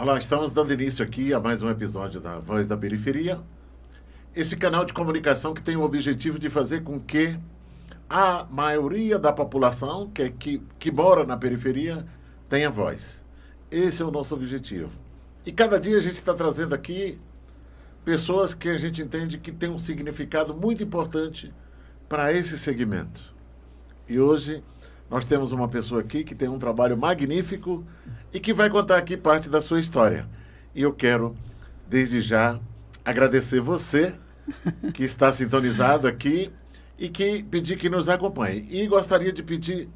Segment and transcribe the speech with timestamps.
[0.00, 3.40] Olá, estamos dando início aqui a mais um episódio da Voz da Periferia.
[4.32, 7.36] Esse canal de comunicação que tem o objetivo de fazer com que
[8.08, 12.06] a maioria da população que, que, que mora na periferia
[12.48, 13.24] tenha voz.
[13.72, 14.92] Esse é o nosso objetivo.
[15.44, 17.18] E cada dia a gente está trazendo aqui
[18.04, 21.52] pessoas que a gente entende que tem um significado muito importante
[22.08, 23.34] para esse segmento.
[24.08, 24.62] E hoje
[25.10, 27.84] nós temos uma pessoa aqui que tem um trabalho magnífico
[28.32, 30.28] e que vai contar aqui parte da sua história.
[30.74, 31.34] E eu quero,
[31.88, 32.60] desde já,
[33.04, 34.14] agradecer você
[34.92, 36.52] que está sintonizado aqui
[36.98, 38.66] e que pedir que nos acompanhe.
[38.70, 39.88] E gostaria de pedir,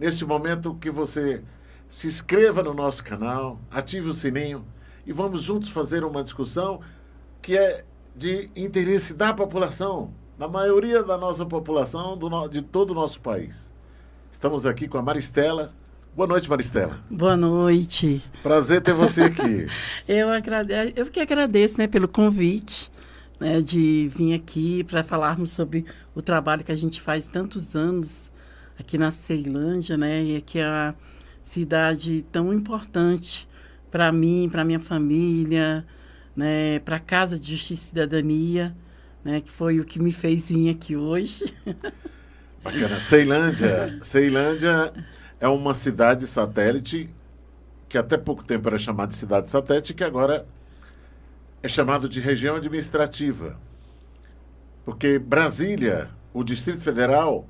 [0.00, 1.42] neste momento, que você
[1.86, 4.64] se inscreva no nosso canal, ative o sininho
[5.06, 6.80] e vamos juntos fazer uma discussão
[7.42, 12.94] que é de interesse da população, da maioria da nossa população, do, de todo o
[12.94, 13.75] nosso país.
[14.30, 15.72] Estamos aqui com a Maristela.
[16.14, 16.98] Boa noite, Maristela.
[17.10, 18.22] Boa noite.
[18.42, 19.66] Prazer ter você aqui.
[20.08, 20.72] eu, agrade...
[20.96, 22.90] eu que agradeço né, pelo convite
[23.38, 25.84] né, de vir aqui para falarmos sobre
[26.14, 28.30] o trabalho que a gente faz tantos anos
[28.78, 30.22] aqui na Ceilândia, né?
[30.22, 30.94] E aqui é uma
[31.40, 33.48] cidade tão importante
[33.90, 35.86] para mim, para minha família,
[36.34, 36.78] né?
[36.80, 38.76] Para a Casa de Justiça e Cidadania,
[39.24, 39.40] né?
[39.40, 41.44] Que foi o que me fez vir aqui hoje.
[42.66, 42.98] Bacana.
[42.98, 44.92] Ceilândia, Ceilândia
[45.38, 47.08] é uma cidade satélite
[47.88, 50.44] que até pouco tempo era chamada de cidade satélite, que agora
[51.62, 53.56] é chamado de região administrativa.
[54.84, 57.46] Porque Brasília, o Distrito Federal,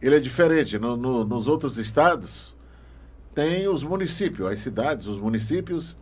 [0.00, 0.78] ele é diferente.
[0.78, 2.54] No, no, nos outros estados,
[3.34, 5.96] tem os municípios, as cidades, os municípios.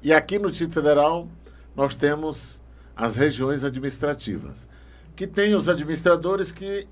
[0.00, 1.28] E aqui no Distrito Federal,
[1.74, 2.62] nós temos
[2.94, 4.68] as regiões administrativas,
[5.14, 6.86] que tem os administradores que,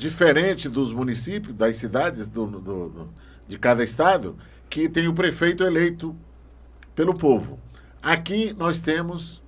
[0.00, 3.08] diferente dos municípios, das cidades do, do, do,
[3.46, 4.34] de cada estado,
[4.70, 6.16] que tem o prefeito eleito
[6.94, 7.58] pelo povo.
[8.02, 9.42] Aqui nós temos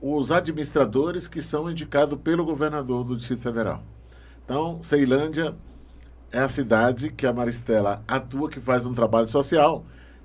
[0.00, 3.82] os administradores que são indicados pelo governador do Distrito Federal.
[4.42, 5.54] Então, Ceilândia
[6.32, 9.84] é a cidade que a Maristela atua, que faz um trabalho social,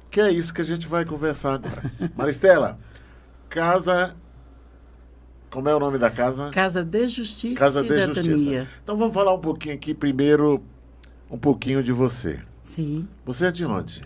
[0.09, 1.91] que é isso que a gente vai conversar agora.
[2.15, 2.79] Maristela,
[3.49, 4.15] casa.
[5.51, 6.49] Como é o nome da casa?
[6.49, 8.13] Casa de Justiça casa e Cidadania.
[8.13, 8.67] De Justiça.
[8.81, 10.63] Então vamos falar um pouquinho aqui primeiro,
[11.29, 12.39] um pouquinho de você.
[12.61, 13.05] Sim.
[13.25, 14.01] Você é de onde?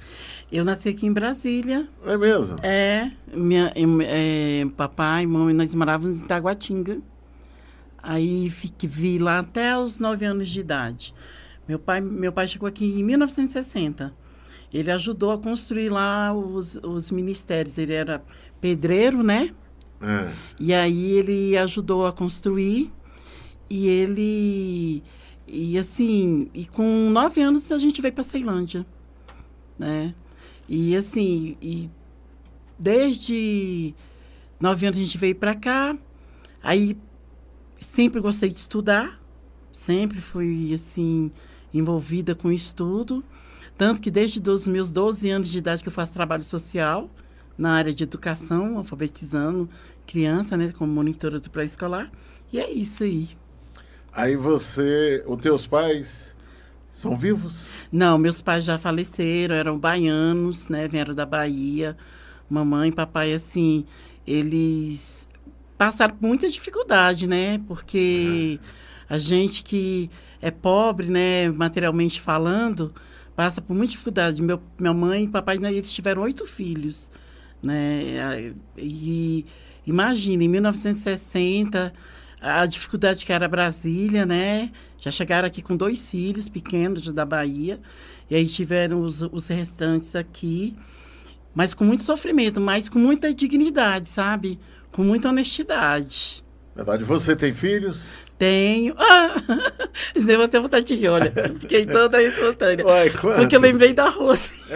[0.51, 1.88] Eu nasci aqui em Brasília.
[2.03, 2.57] É mesmo?
[2.63, 3.11] É.
[3.31, 7.00] Minha, é, papai e mamãe, nós morávamos em Taguatinga.
[8.01, 11.13] Aí fiquei, vi lá até os nove anos de idade.
[11.67, 14.11] Meu pai, meu pai chegou aqui em 1960.
[14.73, 17.78] Ele ajudou a construir lá os, os ministérios.
[17.78, 18.23] Ele era
[18.59, 19.53] pedreiro, né?
[20.01, 20.31] É.
[20.59, 22.91] E aí ele ajudou a construir.
[23.69, 25.03] E ele.
[25.47, 28.85] E assim, e com nove anos a gente veio para Ceilândia,
[29.78, 30.13] né?
[30.67, 31.89] E assim, e
[32.79, 33.94] desde
[34.59, 35.95] nove anos a gente veio para cá.
[36.63, 36.97] Aí
[37.78, 39.22] sempre gostei de estudar,
[39.72, 41.31] sempre fui assim
[41.72, 43.23] envolvida com estudo,
[43.78, 47.09] tanto que desde os meus 12 anos de idade que eu faço trabalho social
[47.57, 49.69] na área de educação, alfabetizando
[50.05, 52.11] criança, né, como monitora do pré-escolar.
[52.51, 53.29] E é isso aí.
[54.13, 56.35] Aí você, os teus pais
[56.93, 57.67] são vivos?
[57.91, 60.88] Não, meus pais já faleceram, eram baianos, né?
[60.88, 61.97] Vieram da Bahia.
[62.49, 63.85] Mamãe e papai, assim,
[64.25, 65.27] eles
[65.77, 67.59] passaram por muita dificuldade, né?
[67.67, 68.59] Porque
[69.09, 70.09] a gente que
[70.41, 72.93] é pobre, né, materialmente falando,
[73.35, 74.41] passa por muita dificuldade.
[74.41, 77.11] Meu, minha mãe e papai, né, eles tiveram oito filhos,
[77.61, 78.53] né?
[78.77, 79.45] E
[79.85, 81.93] imagina, em 1960
[82.41, 84.71] a dificuldade que era Brasília, né?
[84.99, 87.79] Já chegaram aqui com dois filhos pequenos da Bahia.
[88.29, 90.75] E aí tiveram os, os restantes aqui.
[91.53, 94.59] Mas com muito sofrimento, mas com muita dignidade, sabe?
[94.91, 96.43] Com muita honestidade.
[96.75, 97.03] Verdade.
[97.03, 98.24] Você tem filhos?
[98.38, 98.96] Tenho.
[98.97, 99.35] Ah,
[100.25, 101.32] deu até vontade de rir, olha.
[101.59, 102.85] Fiquei toda espontânea.
[102.85, 104.73] Ué, porque eu lembrei da Rose.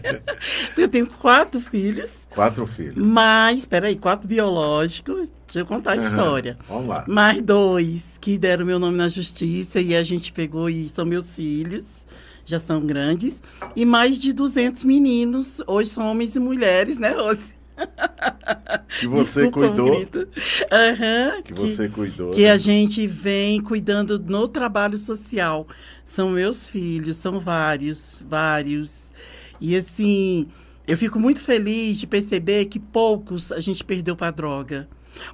[0.76, 2.26] eu tenho quatro filhos.
[2.30, 2.96] Quatro filhos.
[2.96, 5.30] Mas, espera aí, quatro biológicos.
[5.46, 6.00] Deixa eu contar a uhum.
[6.00, 6.56] história.
[6.68, 7.04] Vamos lá.
[7.06, 11.36] Mais dois que deram meu nome na justiça e a gente pegou e são meus
[11.36, 12.06] filhos.
[12.46, 13.42] Já são grandes.
[13.74, 15.60] E mais de 200 meninos.
[15.66, 17.55] Hoje são homens e mulheres, né, Rose?
[18.98, 19.94] Que você Desculpa, cuidou.
[19.94, 22.30] Uhum, que, que você cuidou.
[22.30, 22.50] Que né?
[22.50, 25.66] a gente vem cuidando no trabalho social.
[26.04, 29.12] São meus filhos, são vários, vários.
[29.60, 30.48] E assim,
[30.86, 34.88] eu fico muito feliz de perceber que poucos a gente perdeu para droga.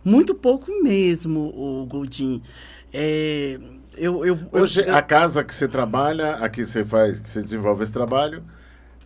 [0.04, 2.42] Muito pouco mesmo, o Goldin.
[2.92, 3.58] É,
[3.96, 7.84] eu, eu, Hoje, eu, a casa que você trabalha, aqui você faz, que você desenvolve
[7.84, 8.42] esse trabalho,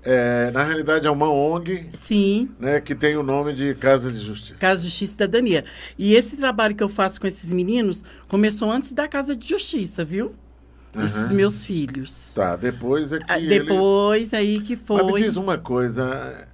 [0.08, 4.20] é, na realidade é uma ONG Sim, né, que tem o nome de Casa de
[4.20, 4.55] Justiça.
[4.61, 5.64] Casa de Justiça e Cidadania.
[5.99, 10.05] E esse trabalho que eu faço com esses meninos começou antes da Casa de Justiça,
[10.05, 10.32] viu?
[10.97, 11.35] Esses Aham.
[11.35, 12.32] meus filhos.
[12.35, 13.49] Tá, depois é que Ah, ele...
[13.58, 15.23] Depois aí que Mas me foi.
[15.23, 16.47] diz uma coisa,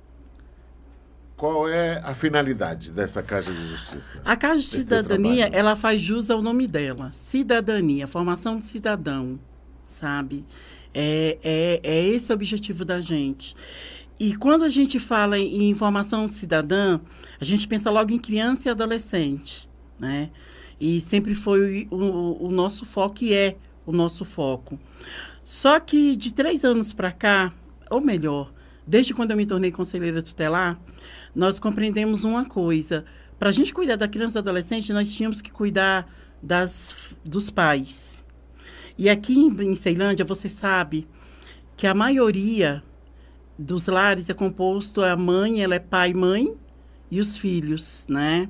[1.37, 4.21] qual é a finalidade dessa Casa de Justiça?
[4.25, 7.11] A Casa de Cidadania, ela faz jus ao nome dela.
[7.13, 9.39] Cidadania, formação de cidadão,
[9.85, 10.45] sabe?
[10.95, 13.55] É, é, é esse o objetivo da gente.
[14.21, 17.01] E quando a gente fala em em formação cidadã,
[17.41, 19.69] a gente pensa logo em criança e adolescente,
[19.99, 20.31] né?
[20.81, 23.57] E sempre foi o, o- o nosso foco e é
[23.87, 24.79] o nosso foco.
[25.45, 27.53] Só que de três anos para cá,
[27.91, 28.53] ou melhor,
[28.87, 30.81] desde quando eu me tornei conselheira tutelar,
[31.35, 33.05] nós compreendemos uma coisa.
[33.39, 36.07] Para a gente cuidar da criança e do adolescente, nós tínhamos que cuidar
[36.43, 38.25] das, dos pais.
[38.97, 41.07] E aqui em, Ceilândia, você sabe
[41.77, 42.83] que a maioria
[43.59, 46.55] dos lares é composto a mãe, ela é pai mãe
[47.11, 48.49] e os filhos, né?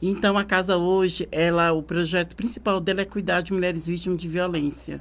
[0.00, 4.28] Então a casa hoje, ela, o projeto principal dela é cuidar de mulheres vítimas de
[4.28, 5.00] violência,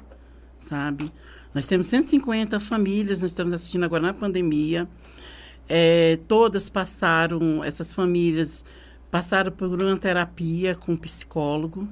[0.58, 1.12] sabe?
[1.54, 4.88] Nós temos 150 famílias, nós estamos assistindo agora na pandemia.
[5.70, 8.66] É, todas passaram, essas famílias
[9.12, 11.88] passaram por uma terapia com um psicólogo.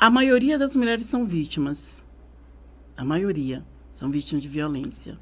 [0.00, 2.02] A maioria das mulheres são vítimas.
[2.96, 3.62] A maioria
[3.92, 5.18] são vítimas de violência.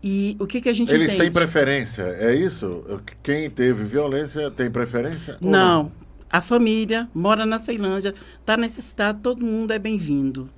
[0.00, 1.24] E o que, que a gente Eles entende?
[1.24, 2.84] têm preferência, é isso?
[3.24, 5.36] Quem teve violência tem preferência?
[5.42, 5.90] ou Não.
[6.30, 10.48] A família mora na Ceilândia, está necessitado, todo mundo é bem-vindo.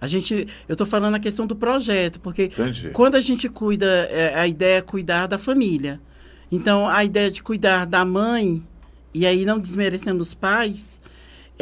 [0.00, 2.88] A gente, eu estou falando a questão do projeto, porque Entendi.
[2.88, 6.00] quando a gente cuida, é, a ideia é cuidar da família.
[6.50, 8.66] Então, a ideia de cuidar da mãe,
[9.12, 11.02] e aí não desmerecendo os pais,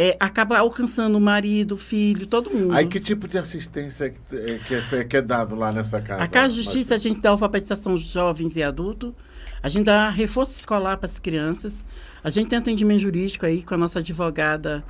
[0.01, 2.73] é, acaba alcançando o marido, o filho, todo mundo.
[2.73, 6.01] Aí que tipo de assistência é que, é, que é, que é dado lá nessa
[6.01, 6.23] casa?
[6.23, 9.13] A Casa de Justiça, a gente dá alfabetização de jovens e adultos.
[9.61, 11.85] A gente dá reforço escolar para as crianças.
[12.23, 14.85] A gente tem atendimento jurídico aí com a nossa advogada,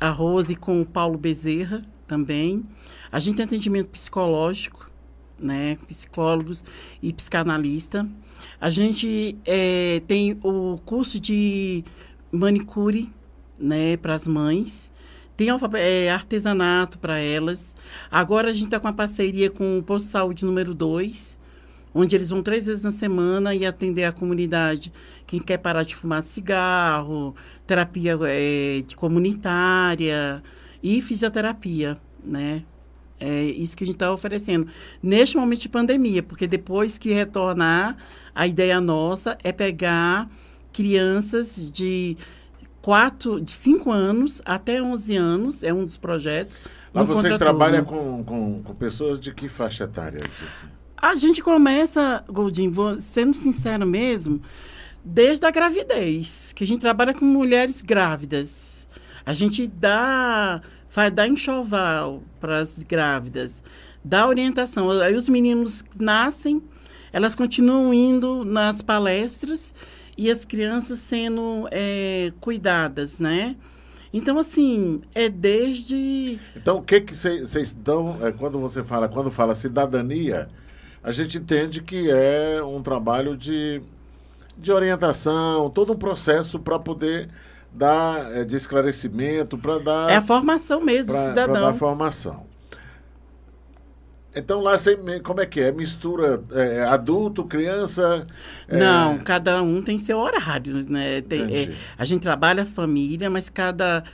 [0.00, 2.64] a Rose, e com o Paulo Bezerra também.
[3.12, 4.90] A gente tem atendimento psicológico,
[5.38, 5.76] né?
[5.86, 6.64] Psicólogos
[7.02, 8.08] e psicanalista.
[8.58, 11.84] A gente eh, tem o curso de
[12.32, 13.12] manicure,
[13.60, 14.92] né, para as mães.
[15.36, 17.74] Tem eh, artesanato para elas.
[18.10, 21.38] Agora a gente está com a parceria com o Posto de Saúde número 2,
[21.94, 24.92] onde eles vão três vezes na semana e atender a comunidade.
[25.26, 27.34] Quem quer parar de fumar cigarro,
[27.66, 28.18] terapia
[28.86, 30.42] de comunitária
[30.82, 32.64] e fisioterapia, né?
[33.20, 34.66] É isso que a gente está oferecendo.
[35.02, 37.96] Neste momento de pandemia, porque depois que retornar,
[38.34, 40.28] a ideia nossa é pegar
[40.72, 42.16] crianças de
[42.82, 46.60] quatro, de 5 anos até 11 anos, é um dos projetos.
[46.92, 50.20] Lá vocês trabalham com, com, com pessoas de que faixa etária?
[50.96, 54.42] A gente começa, Goldinho, vou, sendo sincero mesmo,
[55.04, 58.88] desde a gravidez, que a gente trabalha com mulheres grávidas.
[59.24, 63.62] A gente dá, faz, dá enxoval para as grávidas,
[64.04, 64.90] dá orientação.
[64.90, 66.62] Aí os meninos nascem,
[67.12, 69.74] elas continuam indo nas palestras
[70.20, 73.56] e as crianças sendo eh, cuidadas, né?
[74.12, 76.38] Então, assim, é desde...
[76.54, 80.50] Então, o que que vocês dão, é, quando você fala, quando fala cidadania,
[81.02, 83.80] a gente entende que é um trabalho de,
[84.58, 87.30] de orientação, todo um processo para poder
[87.72, 91.62] dar é, de esclarecimento, para dar É a formação mesmo do para cidadão.
[91.62, 92.49] dar formação.
[94.34, 95.72] Então lá você, como é que é?
[95.72, 98.24] Mistura é, adulto, criança?
[98.68, 101.20] é, Não, cada um tem seu horário, né?
[101.22, 104.04] Tem- é, a gente trabalha a família, mas cada,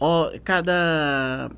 [0.00, 1.50] ó, cada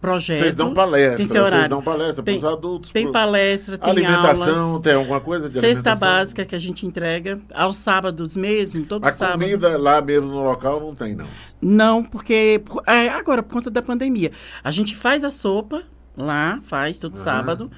[0.00, 1.68] projeto Vocês dão palestra, tem seu vocês horário.
[1.68, 2.90] dão palestra para os adultos.
[2.92, 4.80] Tem pro- palestra, tem alimentação, aulas.
[4.80, 5.98] tem alguma coisa de Cesta alimentação?
[6.08, 9.40] básica que a gente entrega aos sábados mesmo, todo A sábado.
[9.40, 11.26] comida lá mesmo no local não tem, não.
[11.60, 14.30] Não, porque por- é, agora por conta da pandemia,
[14.62, 15.82] a gente faz a sopa
[16.16, 17.22] lá, faz todo Aham.
[17.22, 17.70] sábado.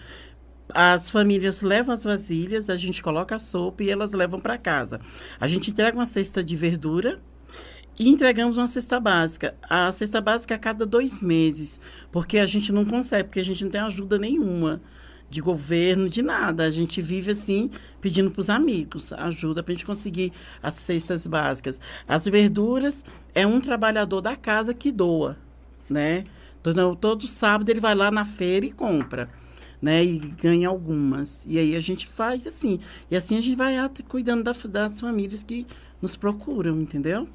[0.74, 5.00] As famílias levam as vasilhas, a gente coloca a sopa e elas levam para casa.
[5.40, 7.18] A gente entrega uma cesta de verdura
[7.98, 9.54] e entregamos uma cesta básica.
[9.62, 11.80] A cesta básica é a cada dois meses,
[12.12, 14.80] porque a gente não consegue, porque a gente não tem ajuda nenhuma
[15.30, 16.64] de governo, de nada.
[16.64, 21.26] A gente vive assim, pedindo para os amigos ajuda para a gente conseguir as cestas
[21.26, 21.80] básicas.
[22.06, 23.04] As verduras
[23.34, 25.36] é um trabalhador da casa que doa,
[25.88, 26.24] né?
[26.62, 29.28] Todo, todo sábado ele vai lá na feira e compra.
[29.80, 31.46] Né, e ganha algumas.
[31.46, 32.80] E aí a gente faz assim.
[33.08, 33.76] E assim a gente vai
[34.08, 35.64] cuidando da- das famílias que
[36.02, 37.28] nos procuram, entendeu?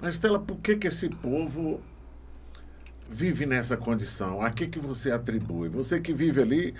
[0.00, 1.80] Mas, Stella, por que, que esse povo
[3.08, 5.68] vive nessa condição, a que, que você atribui?
[5.68, 6.74] Você que vive ali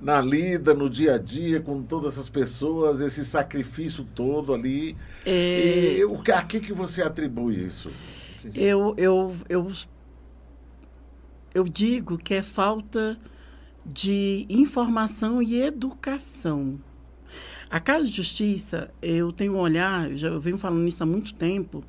[0.00, 4.96] na lida, no dia a dia, com todas essas pessoas, esse sacrifício todo ali.
[5.24, 5.96] É...
[5.98, 7.90] E, o, a que, que você atribui isso?
[8.54, 9.72] Eu, eu, eu,
[11.54, 13.18] eu digo que é falta
[13.84, 16.78] de informação e educação.
[17.70, 21.34] A Casa de Justiça, eu tenho um olhar, já eu venho falando isso há muito
[21.34, 21.84] tempo,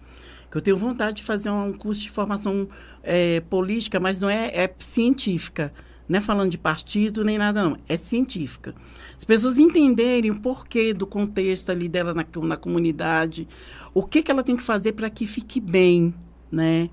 [0.51, 2.67] que eu tenho vontade de fazer um curso de formação
[3.03, 5.71] é, política, mas não é, é científica.
[6.07, 7.77] Não é falando de partido nem nada, não.
[7.87, 8.73] É científica.
[9.15, 13.47] As pessoas entenderem o porquê do contexto ali dela na, na comunidade,
[13.93, 16.13] o que, que ela tem que fazer para que fique bem,
[16.51, 16.89] né?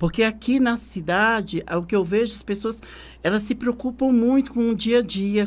[0.00, 2.82] Porque aqui na cidade, o que eu vejo, as pessoas,
[3.22, 5.46] elas se preocupam muito com o dia a dia.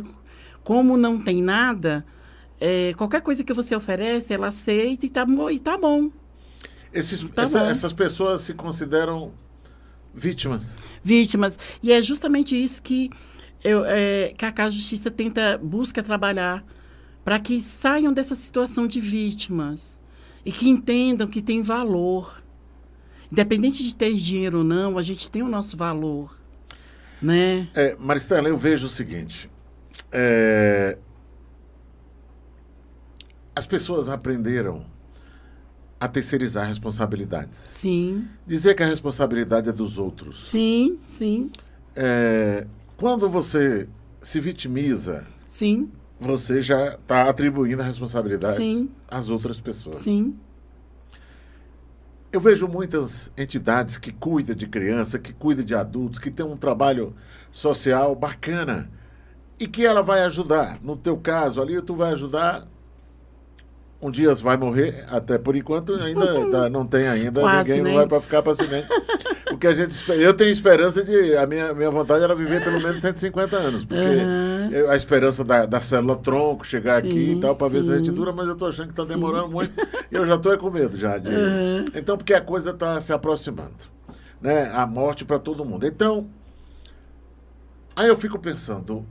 [0.63, 2.05] Como não tem nada,
[2.61, 6.09] é, qualquer coisa que você oferece, ela aceita e tá, e tá bom.
[6.93, 7.65] Esses, tá essa, bom.
[7.65, 9.33] Essas pessoas se consideram
[10.13, 10.77] Vítimas.
[11.03, 11.57] Vítimas.
[11.81, 13.09] E é justamente isso que,
[13.63, 16.63] eu, é, que a Casa Justiça tenta, busca trabalhar,
[17.23, 19.99] para que saiam dessa situação de vítimas
[20.45, 22.43] e que entendam que tem valor.
[23.33, 26.37] Independente de ter dinheiro ou não, a gente tem o nosso valor.
[27.19, 27.67] Né?
[27.73, 29.49] É, Maristela, eu vejo o seguinte.
[30.11, 30.99] É,
[33.55, 34.85] as pessoas aprenderam
[35.99, 37.57] a terceirizar responsabilidades.
[37.57, 38.27] Sim.
[38.45, 40.43] Dizer que a responsabilidade é dos outros.
[40.43, 41.49] Sim, sim.
[41.95, 43.89] É, quando você
[44.21, 45.89] se vitimiza, sim.
[46.19, 48.91] você já está atribuindo a responsabilidade sim.
[49.07, 49.97] às outras pessoas.
[49.97, 50.35] Sim.
[52.33, 56.57] Eu vejo muitas entidades que cuidam de criança, que cuidam de adultos, que têm um
[56.57, 57.15] trabalho
[57.51, 58.89] social bacana
[59.59, 60.79] e que ela vai ajudar.
[60.81, 62.67] No teu caso ali, tu vai ajudar
[64.03, 67.89] um dia vai morrer, até por enquanto ainda tá, não tem ainda, Quase, ninguém né?
[67.89, 68.83] não vai para ficar para cima.
[69.49, 72.81] O que a gente eu tenho esperança de a minha, minha vontade era viver pelo
[72.81, 74.52] menos 150 anos, porque uhum.
[74.71, 77.91] Eu, a esperança da, da célula tronco chegar sim, aqui e tal para ver se
[77.91, 79.73] a gente dura, mas eu estou achando que está demorando muito
[80.11, 81.29] e eu já estou com medo já de.
[81.29, 81.85] Uhum.
[81.93, 83.73] Então porque a coisa está se aproximando,
[84.41, 84.71] né?
[84.73, 85.85] A morte para todo mundo.
[85.85, 86.29] Então
[87.95, 89.05] aí eu fico pensando,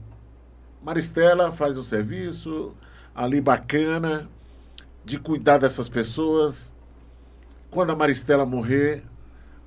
[0.81, 2.73] Maristela faz o serviço
[3.15, 4.27] ali bacana
[5.05, 6.75] de cuidar dessas pessoas.
[7.69, 9.03] Quando a Maristela morrer,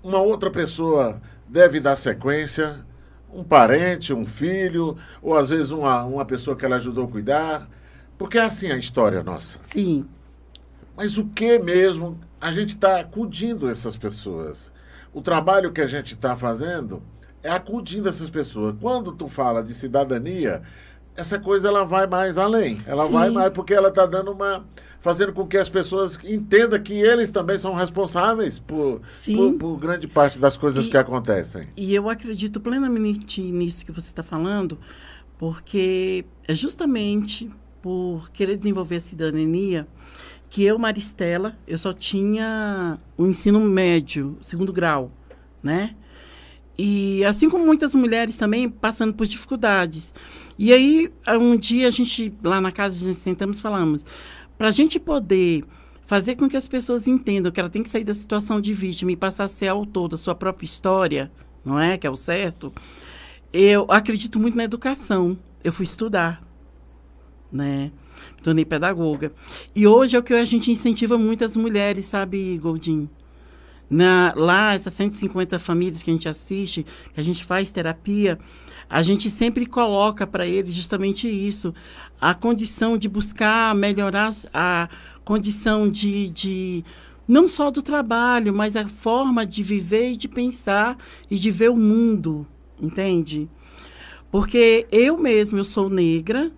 [0.03, 2.85] uma outra pessoa deve dar sequência,
[3.33, 7.69] um parente, um filho, ou às vezes uma, uma pessoa que ela ajudou a cuidar.
[8.17, 9.59] Porque é assim a história nossa.
[9.61, 10.09] Sim.
[10.97, 12.19] Mas o que mesmo?
[12.41, 14.73] A gente está acudindo essas pessoas.
[15.13, 17.03] O trabalho que a gente está fazendo
[17.43, 18.75] é acudindo essas pessoas.
[18.81, 20.63] Quando tu fala de cidadania,
[21.17, 22.79] essa coisa ela vai mais além.
[22.87, 23.13] Ela Sim.
[23.13, 24.65] vai mais porque ela está dando uma
[24.99, 30.09] fazendo com que as pessoas entendam que eles também são responsáveis por, por, por, grande
[30.09, 31.69] parte das coisas e, que acontecem.
[31.77, 34.77] E eu acredito plenamente nisso que você está falando,
[35.39, 37.49] porque é justamente
[37.81, 39.87] por querer desenvolver a cidadania
[40.51, 45.11] que eu, Maristela, eu só tinha o ensino médio, segundo grau,
[45.63, 45.95] né?
[46.79, 50.15] E assim como muitas mulheres também passando por dificuldades.
[50.59, 54.07] E aí, um dia a gente, lá na casa, a gente sentamos e falamos:
[54.57, 55.65] para a gente poder
[56.07, 59.13] fazer com que as pessoas entendam que ela tem que sair da situação de vítima
[59.13, 61.31] e passar a ser autor da sua própria história,
[61.65, 61.99] não é?
[61.99, 62.73] Que é o certo.
[63.53, 65.37] Eu acredito muito na educação.
[65.65, 66.43] Eu fui estudar,
[67.51, 67.91] né?
[68.43, 69.33] Tornei pedagoga.
[69.75, 73.09] E hoje é o que a gente incentiva muitas mulheres, sabe, Goldin?
[73.91, 78.39] Na, lá, essas 150 famílias que a gente assiste, que a gente faz terapia,
[78.89, 81.75] a gente sempre coloca para eles justamente isso,
[82.21, 84.89] a condição de buscar melhorar a
[85.25, 86.85] condição de, de
[87.27, 90.97] não só do trabalho, mas a forma de viver e de pensar
[91.31, 92.47] e de ver o mundo,
[92.81, 93.51] entende?
[94.31, 96.53] Porque eu mesmo, eu sou negra,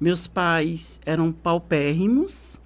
[0.00, 2.58] meus pais eram paupérrimos,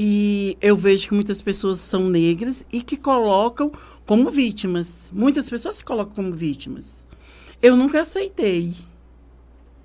[0.00, 3.72] e eu vejo que muitas pessoas são negras e que colocam
[4.06, 5.10] como vítimas.
[5.12, 7.07] Muitas pessoas se colocam como vítimas.
[7.60, 8.74] Eu nunca aceitei.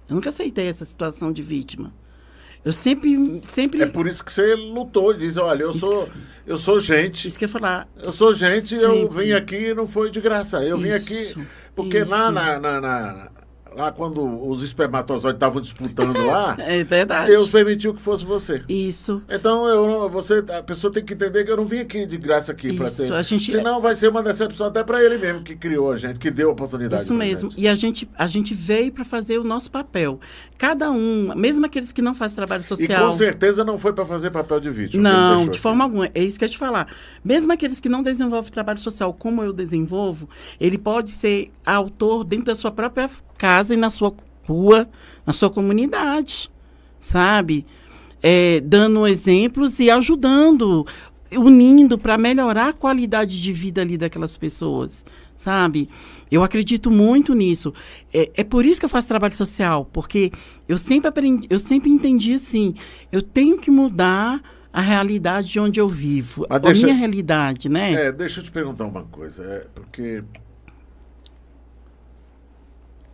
[0.08, 1.94] Eu nunca aceitei essa situação de vítima.
[2.64, 3.82] Eu sempre, sempre.
[3.82, 6.12] É por isso que você lutou, diz, olha, eu isso sou, que...
[6.48, 7.28] eu sou gente.
[7.28, 7.90] Isso que eu falar.
[7.98, 8.86] Eu sou gente, sempre.
[8.86, 10.64] eu vim aqui não foi de graça.
[10.64, 13.32] Eu vim isso, aqui porque lá na, na, na,
[13.76, 17.32] lá quando os espermatozoides estavam disputando lá, É verdade.
[17.32, 18.64] Deus permitiu que fosse você.
[18.68, 19.22] Isso.
[19.30, 22.52] Então, eu, você, a pessoa tem que entender que eu não vim aqui de graça
[22.52, 23.14] aqui para Isso, ter.
[23.14, 26.20] a gente- Senão vai ser uma decepção até para ele mesmo que criou a gente,
[26.20, 27.02] que deu a oportunidade.
[27.04, 27.50] Isso mesmo.
[27.52, 27.62] gente.
[27.62, 30.20] E a gente, a gente veio para fazer o nosso papel.
[30.58, 33.08] Cada um, mesmo aqueles que não fazem trabalho E social.
[33.08, 35.04] com certeza não foi para fazer papel de vítima.
[35.04, 36.10] Não, de forma alguma.
[36.14, 36.88] É isso que eu ia te falar.
[37.24, 42.46] Mesmo aqueles que não desenvolvem trabalho social como eu desenvolvo, ele pode ser autor dentro
[42.46, 43.10] da sua própria
[43.44, 44.14] casa e na sua
[44.48, 44.88] rua,
[45.26, 46.50] na sua comunidade,
[46.98, 47.66] sabe?
[48.22, 50.88] É, dando exemplos e ajudando,
[51.30, 55.04] unindo para melhorar a qualidade de vida ali daquelas pessoas,
[55.36, 55.90] sabe?
[56.32, 57.74] Eu acredito muito nisso.
[58.14, 60.32] É, é por isso que eu faço trabalho social, porque
[60.70, 62.74] eu sempre aprendi, eu sempre entendi assim,
[63.12, 67.68] eu tenho que mudar a realidade de onde eu vivo, Mas a deixa- minha realidade,
[67.68, 68.06] né?
[68.08, 69.44] É, deixa eu te perguntar uma coisa.
[69.44, 70.24] É, porque.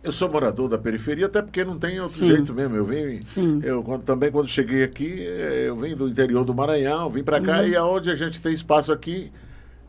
[0.02, 2.28] Eu sou morador da periferia, até porque não tem outro Sim.
[2.28, 2.74] jeito mesmo.
[2.74, 3.20] Eu vim.
[3.20, 3.60] Sim.
[3.62, 7.38] Eu quando- também quando cheguei aqui, eh, eu vim do interior do Maranhão, vim para
[7.38, 7.44] Uhum.
[7.44, 9.30] cá e aonde a gente tem espaço aqui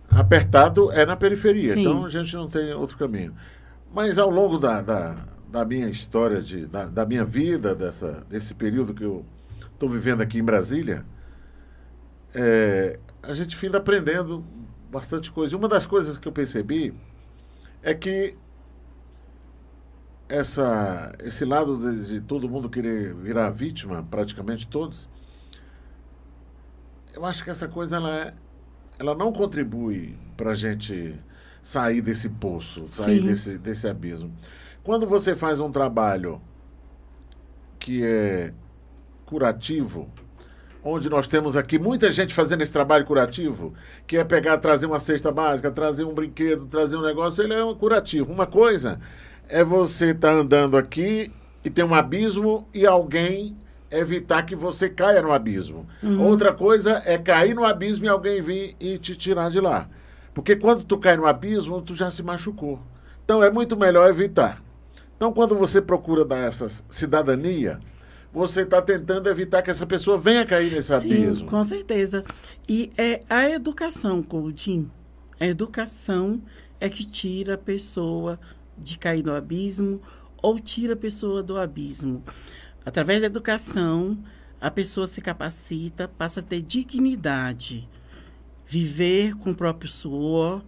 [0.09, 1.71] apertado é na periferia.
[1.73, 1.81] Sim.
[1.81, 3.33] Então a gente não tem outro caminho.
[3.93, 5.15] Mas ao longo da, da,
[5.49, 9.25] da minha história, de, da, da minha vida, dessa, desse período que eu
[9.73, 11.05] estou vivendo aqui em Brasília,
[12.33, 14.43] é, a gente finda aprendendo
[14.91, 15.55] bastante coisa.
[15.55, 16.93] E uma das coisas que eu percebi
[17.81, 18.35] é que
[20.31, 25.09] essa, esse lado de, de todo mundo querer virar vítima, praticamente todos,
[27.13, 28.33] eu acho que essa coisa ela, é-
[28.97, 31.13] ela não contribui para a gente
[31.61, 33.27] sair desse poço, sair Sim.
[33.27, 34.31] desse, desse abismo.
[34.83, 36.41] Quando você faz um trabalho
[37.77, 38.53] que é
[39.25, 40.09] curativo,
[40.83, 43.73] onde nós temos aqui muita gente fazendo esse trabalho curativo,
[44.07, 47.63] que é pegar, trazer uma cesta básica, trazer um brinquedo, trazer um negócio, ele é
[47.63, 48.31] um curativo.
[48.31, 48.99] Uma coisa
[49.51, 51.31] é você estar andando aqui
[51.63, 53.55] e tem um abismo e alguém
[53.91, 55.85] evitar que você caia no abismo.
[56.19, 59.89] Outra coisa é cair no abismo e alguém vir e te tirar de lá.
[60.33, 62.79] Porque quando tu cai no abismo, tu já se machucou.
[63.25, 64.63] Então é muito melhor evitar.
[65.17, 67.79] Então quando você procura dar essa cidadania,
[68.33, 71.47] você está tentando evitar que essa pessoa venha cair nesse Sim, abismo.
[71.47, 72.23] com certeza.
[72.67, 74.89] E é a educação, Coutinho.
[75.37, 76.41] A educação
[76.79, 78.39] é que tira a pessoa
[78.81, 80.01] de cair no abismo
[80.41, 82.23] ou tira a pessoa do abismo.
[82.85, 84.17] Através da educação,
[84.59, 87.87] a pessoa se capacita, passa a ter dignidade,
[88.65, 90.63] viver com o próprio suor,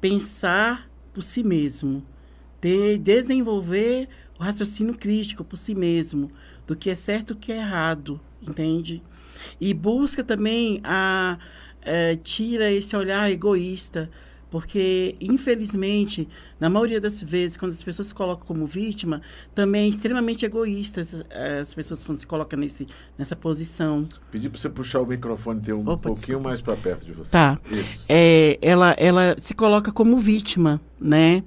[0.00, 2.04] pensar por si mesmo,
[2.60, 6.30] ter, desenvolver o raciocínio crítico por si mesmo,
[6.66, 9.02] do que é certo e o que é errado, entende?
[9.60, 11.38] E busca também a
[11.82, 14.10] eh, tira esse olhar egoísta,
[14.50, 16.28] porque infelizmente,
[16.58, 19.20] na maioria das vezes, quando as pessoas se colocam como vítima,
[19.54, 21.14] também é extremamente egoísta as,
[21.60, 22.86] as pessoas quando se colocam nesse,
[23.18, 24.08] nessa posição.
[24.30, 26.48] Pedi para você puxar o microfone ter um Opa, pouquinho desculpa.
[26.48, 27.32] mais para perto de você.
[27.32, 27.58] Tá.
[27.70, 28.04] Isso.
[28.08, 31.42] é, ela, ela se coloca como vítima, né?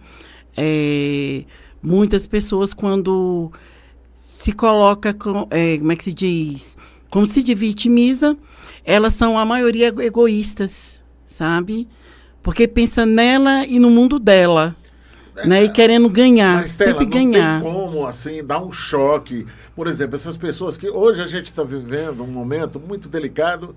[0.57, 1.45] É,
[1.81, 3.51] muitas pessoas quando
[4.13, 6.77] se coloca com, é, como é que se diz,
[7.09, 8.37] como se de vitimiza,
[8.83, 11.87] elas são a maioria ego- egoístas, sabe?
[12.41, 14.75] Porque pensa nela e no mundo dela,
[15.45, 15.63] né?
[15.63, 17.61] E querendo ganhar, sempre não ganhar.
[17.61, 19.45] tem como, assim, dar um choque.
[19.75, 23.75] Por exemplo, essas pessoas que hoje a gente está vivendo um momento muito delicado,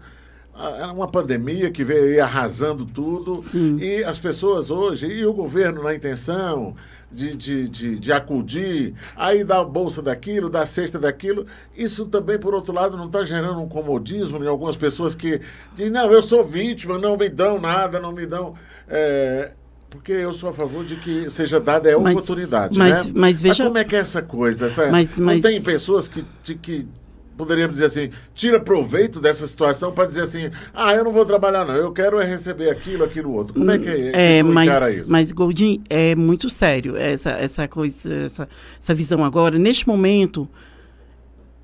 [0.55, 3.79] ah, era uma pandemia que veio arrasando tudo, Sim.
[3.79, 6.75] e as pessoas hoje, e o governo na intenção
[7.13, 11.47] de, de, de, de acudir, aí dá a bolsa daquilo, dá a cesta daquilo,
[11.77, 15.41] isso também, por outro lado, não está gerando um comodismo em algumas pessoas que
[15.75, 18.55] dizem, não, eu sou vítima, não me dão nada, não me dão...
[18.89, 19.51] é,
[19.91, 23.13] porque eu sou a favor de que seja dada é Mas- oportunidade, mas- né?
[23.15, 24.65] mas veja- como é que é essa coisa?
[24.65, 26.89] Essa, Mas- Não mas- tem pessoas que, de- que
[27.37, 31.65] poderíamos dizer assim, tira proveito dessa situação para dizer assim, ah, eu não vou trabalhar
[31.65, 33.55] não, eu quero é receber aquilo, aquilo outro.
[33.55, 35.11] Como é que é, É, tu encara mas, isso?
[35.11, 38.49] mas Goldin, é muito sério essa, essa coisa, essa,
[38.81, 39.59] essa visão agora.
[39.59, 40.49] Neste momento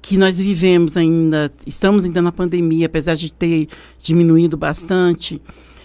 [0.00, 3.68] que nós vivemos ainda, estamos ainda na pandemia, apesar de ter
[4.02, 5.40] diminuído bastante,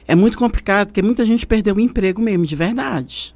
[0.08, 3.36] é muito complicado, porque muita gente perdeu o emprego mesmo, de verdade.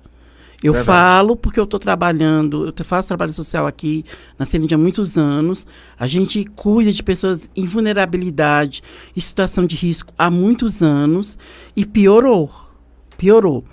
[0.63, 0.85] Eu Verdade.
[0.87, 4.03] falo porque eu estou trabalhando, eu faço trabalho social aqui
[4.39, 5.67] na Celindia há muitos anos.
[5.99, 8.81] A gente cuida de pessoas em vulnerabilidade,
[9.15, 11.37] em situação de risco há muitos anos
[11.75, 12.49] e piorou.
[13.17, 13.63] Piorou.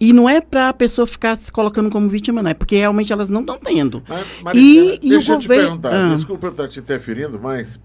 [0.00, 3.12] E não é para a pessoa ficar se colocando como vítima, não, é porque realmente
[3.12, 4.02] elas não estão tendo.
[4.08, 6.14] Mas, E- Maristela, e deixa eu te governo- perguntar, Ah.
[6.14, 7.78] desculpa eu estar te interferindo, mas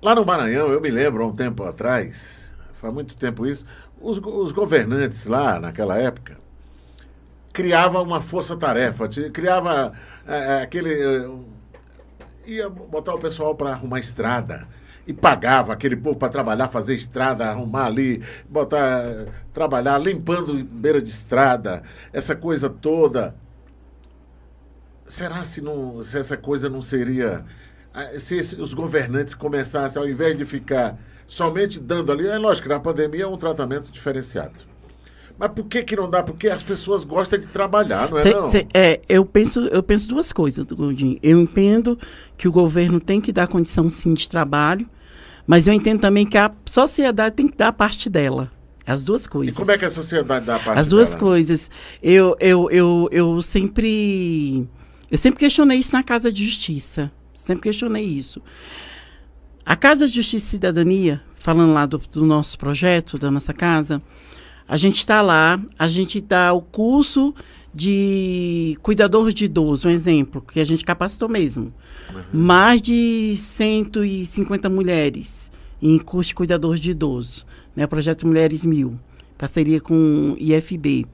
[0.00, 3.64] lá no Maranhão, eu me lembro há um tempo atrás, faz muito tempo isso,
[4.00, 6.40] os, os governantes lá naquela época
[7.52, 9.92] criava uma força-tarefa, criava
[10.26, 10.94] é, é, aquele.
[10.94, 11.30] É,
[12.44, 14.66] ia botar o pessoal para arrumar estrada
[15.06, 21.08] e pagava aquele povo para trabalhar, fazer estrada, arrumar ali, botar, trabalhar limpando beira de
[21.08, 23.34] estrada, essa coisa toda.
[25.06, 27.44] Será se, não, se essa coisa não seria.
[28.16, 32.80] Se os governantes começassem, ao invés de ficar somente dando ali, é lógico que na
[32.80, 34.71] pandemia é um tratamento diferenciado.
[35.38, 36.22] Mas por que, que não dá?
[36.22, 38.22] Porque as pessoas gostam de trabalhar, não é?
[38.22, 38.50] Cê, não?
[38.50, 41.18] Cê, é eu, penso, eu penso duas coisas, Gondim.
[41.22, 41.98] Eu entendo
[42.36, 44.88] que o governo tem que dar condição, sim, de trabalho,
[45.46, 48.50] mas eu entendo também que a sociedade tem que dar a parte dela.
[48.86, 49.54] As duas coisas.
[49.54, 51.20] E como é que a sociedade dá a parte As duas dela?
[51.20, 51.70] coisas.
[52.02, 54.66] Eu, eu, eu, eu sempre.
[55.10, 57.12] Eu sempre questionei isso na Casa de Justiça.
[57.34, 58.42] Sempre questionei isso.
[59.64, 64.02] A Casa de Justiça e Cidadania, falando lá do, do nosso projeto, da nossa casa,
[64.68, 67.34] a gente está lá, a gente dá o curso
[67.74, 71.72] de cuidador de idoso, um exemplo, que a gente capacitou mesmo.
[72.12, 72.22] Uhum.
[72.32, 77.84] Mais de 150 mulheres em curso de cuidador de idoso, né?
[77.84, 78.98] O projeto Mulheres Mil,
[79.38, 81.06] parceria com o IFB.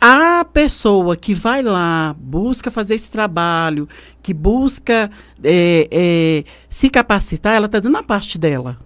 [0.00, 3.88] A pessoa que vai lá, busca fazer esse trabalho,
[4.20, 5.08] que busca
[5.44, 8.76] é, é, se capacitar, ela está dando a parte dela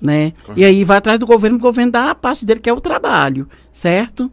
[0.00, 0.32] né?
[0.56, 2.80] E aí vai atrás do governo, o governo dá a parte dele, que é o
[2.80, 4.30] trabalho, certo?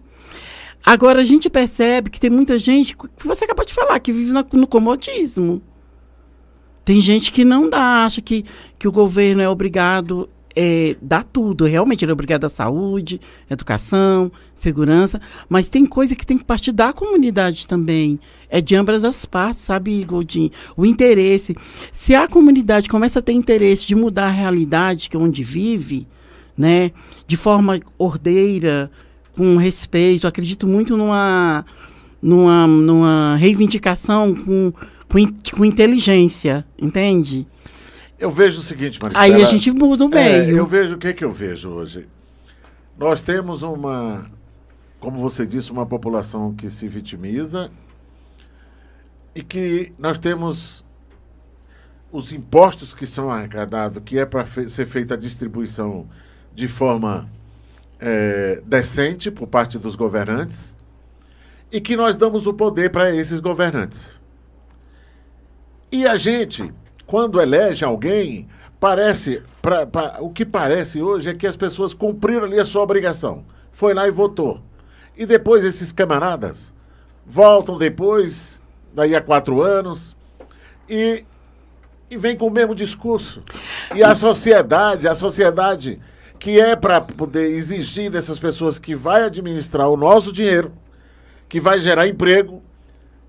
[0.85, 4.31] Agora, a gente percebe que tem muita gente, que você acabou de falar, que vive
[4.31, 5.61] no, no comodismo.
[6.85, 8.45] Tem gente que não dá, acha que,
[8.79, 11.65] que o governo é obrigado é, dar tudo.
[11.65, 16.71] Realmente, ele é obrigado à saúde, educação, segurança, mas tem coisa que tem que partir
[16.71, 18.19] da comunidade também.
[18.49, 20.49] É de ambas as partes, sabe, Goldin?
[20.75, 21.55] O interesse.
[21.91, 26.07] Se a comunidade começa a ter interesse de mudar a realidade que é onde vive,
[26.57, 26.91] né,
[27.27, 28.89] de forma ordeira,
[29.35, 31.63] com respeito, acredito muito numa,
[32.19, 34.73] numa, numa reivindicação com,
[35.07, 35.19] com,
[35.55, 37.45] com inteligência, entende?
[38.19, 39.25] Eu vejo o seguinte, Maristela.
[39.25, 40.55] Aí a gente muda o meio.
[40.55, 42.07] É, eu vejo o que, que eu vejo hoje.
[42.97, 44.25] Nós temos uma,
[44.99, 47.71] como você disse, uma população que se vitimiza
[49.35, 50.83] e que nós temos
[52.11, 56.07] os impostos que são arrecadados, que é para fe ser feita a distribuição
[56.55, 57.29] de forma
[57.99, 60.75] é, decente por parte dos governantes
[61.71, 64.19] e que nós damos o poder para esses governantes.
[65.91, 66.73] E a gente,
[67.07, 68.47] quando elege alguém,
[68.79, 72.83] parece, pra, pra, o que parece hoje é que as pessoas cumpriram ali a sua
[72.83, 73.45] obrigação.
[73.71, 74.61] Foi lá e votou.
[75.15, 76.73] E depois esses camaradas
[77.25, 78.61] voltam depois
[78.93, 80.15] daí a quatro anos,
[80.89, 81.25] e,
[82.09, 83.43] e vem com o mesmo discurso.
[83.93, 85.99] E a sociedade, a sociedade
[86.39, 90.71] que é para poder exigir dessas pessoas que vai administrar o nosso dinheiro,
[91.49, 92.61] que vai gerar emprego,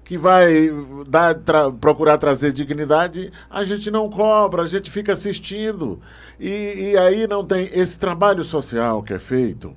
[0.08, 0.70] que vai
[1.06, 6.00] dar, tra procurar trazer dignidade, a gente não cobra, a gente fica assistindo.
[6.40, 9.76] E, e aí não tem esse trabalho social que é feito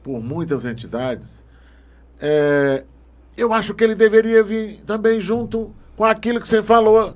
[0.00, 1.44] por muitas entidades.
[2.20, 2.84] É,
[3.36, 7.12] eu acho que ele deveria vir também junto com aquilo que você falou,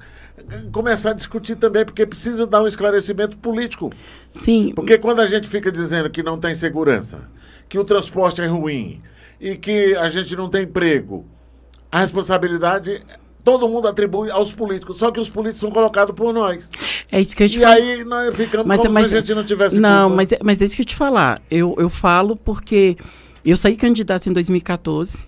[0.72, 3.92] começar a discutir também, porque precisa dar um esclarecimento político.
[4.32, 4.72] Sim.
[4.74, 7.20] Porque quando a gente fica dizendo que não tem segurança,
[7.68, 9.00] que o transporte é ruim
[9.40, 11.24] e que a gente não tem emprego,
[11.90, 13.02] a responsabilidade
[13.44, 16.68] todo mundo atribui aos políticos, só que os políticos são colocados por nós.
[17.10, 17.72] É isso que eu te E falo.
[17.72, 20.16] aí nós ficamos mas, como mas, se a gente não tivesse Não, culpa.
[20.16, 21.40] mas, mas é isso que eu te falar.
[21.50, 22.96] Eu, eu falo porque
[23.42, 25.26] eu saí candidato em 2014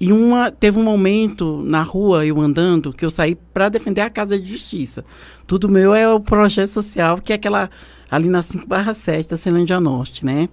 [0.00, 4.08] e uma, teve um momento na rua, eu andando, que eu saí para defender a
[4.10, 5.04] Casa de Justiça.
[5.46, 7.68] Tudo meu é o projeto social, que é aquela
[8.10, 10.48] ali na 5 barra 7 da Celândia Norte, né?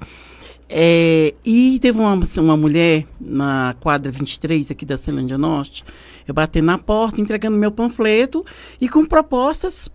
[0.74, 5.84] É, e teve uma, uma mulher na quadra 23 aqui da Celândia Norte,
[6.26, 8.42] eu bati na porta, entregando meu panfleto
[8.80, 9.90] e com propostas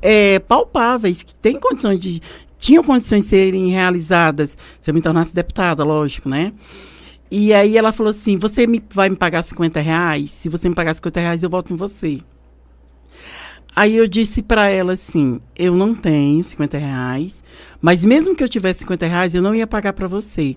[0.00, 2.22] é, palpáveis, que tem condições de.
[2.56, 6.52] tinham condições de serem realizadas se eu me tornasse deputada, lógico, né?
[7.28, 10.30] E aí ela falou assim: Você me, vai me pagar 50 reais?
[10.30, 12.20] Se você me pagar 50 reais, eu volto em você.
[13.76, 17.44] Aí eu disse para ela assim: Eu não tenho 50 reais,
[17.78, 20.56] mas mesmo que eu tivesse 50 reais, eu não ia pagar para você.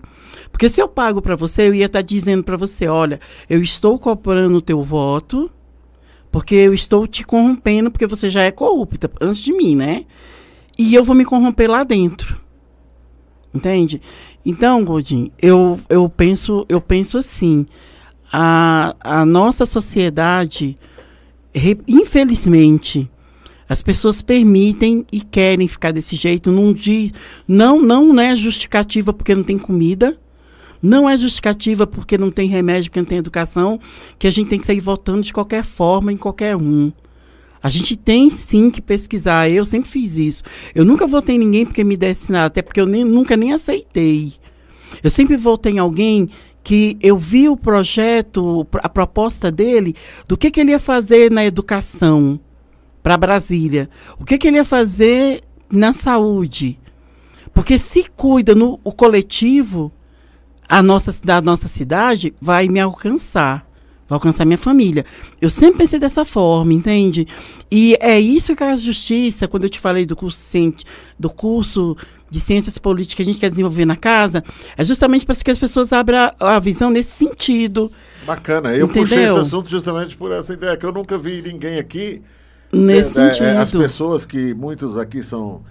[0.50, 3.60] Porque se eu pago para você, eu ia estar tá dizendo para você: Olha, eu
[3.62, 5.50] estou cobrando o teu voto,
[6.32, 10.06] porque eu estou te corrompendo, porque você já é corrupta antes de mim, né?
[10.78, 12.40] E eu vou me corromper lá dentro.
[13.52, 14.00] Entende?
[14.46, 17.66] Então, Godin, eu, eu, penso, eu penso assim,
[18.32, 20.76] a, a nossa sociedade,
[21.86, 23.10] infelizmente,
[23.68, 27.10] as pessoas permitem e querem ficar desse jeito num dia.
[27.46, 30.18] Não, não é justificativa porque não tem comida,
[30.82, 33.78] Não é justificativa porque não tem remédio, porque não tem educação,
[34.18, 36.90] que a gente tem que sair votando de qualquer forma em qualquer um.
[37.62, 39.50] A gente tem sim que pesquisar.
[39.50, 40.42] Eu sempre fiz isso.
[40.74, 43.52] Eu nunca votei em ninguém porque me desse nada, até porque eu nem, nunca nem
[43.52, 44.32] aceitei.
[45.02, 46.30] Eu sempre votei em alguém
[46.62, 49.94] que eu vi o projeto, a proposta dele,
[50.28, 52.38] do que, que ele ia fazer na educação
[53.02, 56.78] para Brasília, o que, que ele ia fazer na saúde.
[57.54, 59.90] Porque se cuida no o coletivo,
[60.68, 63.70] a nossa, da nossa cidade vai me alcançar
[64.10, 65.06] vai alcançar minha família.
[65.40, 67.28] Eu sempre pensei dessa forma, entende?
[67.70, 70.42] E é isso que a justiça, quando eu te falei do curso,
[71.16, 71.96] do curso
[72.30, 74.44] de ciências políticas que a gente quer desenvolver na casa,
[74.76, 77.90] é justamente para que as pessoas abram a visão nesse sentido.
[78.24, 78.74] Bacana.
[78.74, 79.02] Eu Entendeu?
[79.02, 82.22] puxei esse assunto justamente por essa ideia, que eu nunca vi ninguém aqui.
[82.72, 83.46] Nesse é, sentido.
[83.46, 85.62] É, as pessoas que muitos aqui são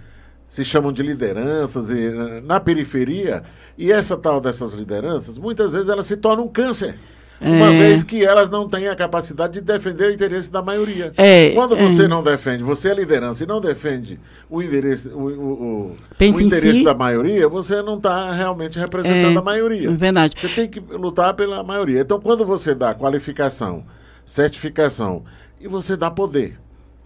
[0.50, 2.10] se chamam de lideranças e,
[2.42, 3.44] na periferia,
[3.78, 6.98] e essa tal dessas lideranças, muitas vezes elas se tornam um câncer.
[7.40, 7.78] Uma é.
[7.78, 11.10] vez que elas não têm a capacidade de defender o interesse da maioria.
[11.16, 11.82] É, Quando é.
[11.82, 16.80] você não defende, você é liderança e não defende o, endereço, o, o, o, interesse
[16.80, 16.84] si.
[16.84, 19.90] da maioria, você não está realmente representando é, a maioria.
[19.90, 20.36] Verdade.
[20.38, 22.00] Você tem que lutar pela maioria.
[22.00, 23.84] Então, quando você dá qualificação,
[24.26, 25.24] certificação
[25.58, 26.58] e você dá poder,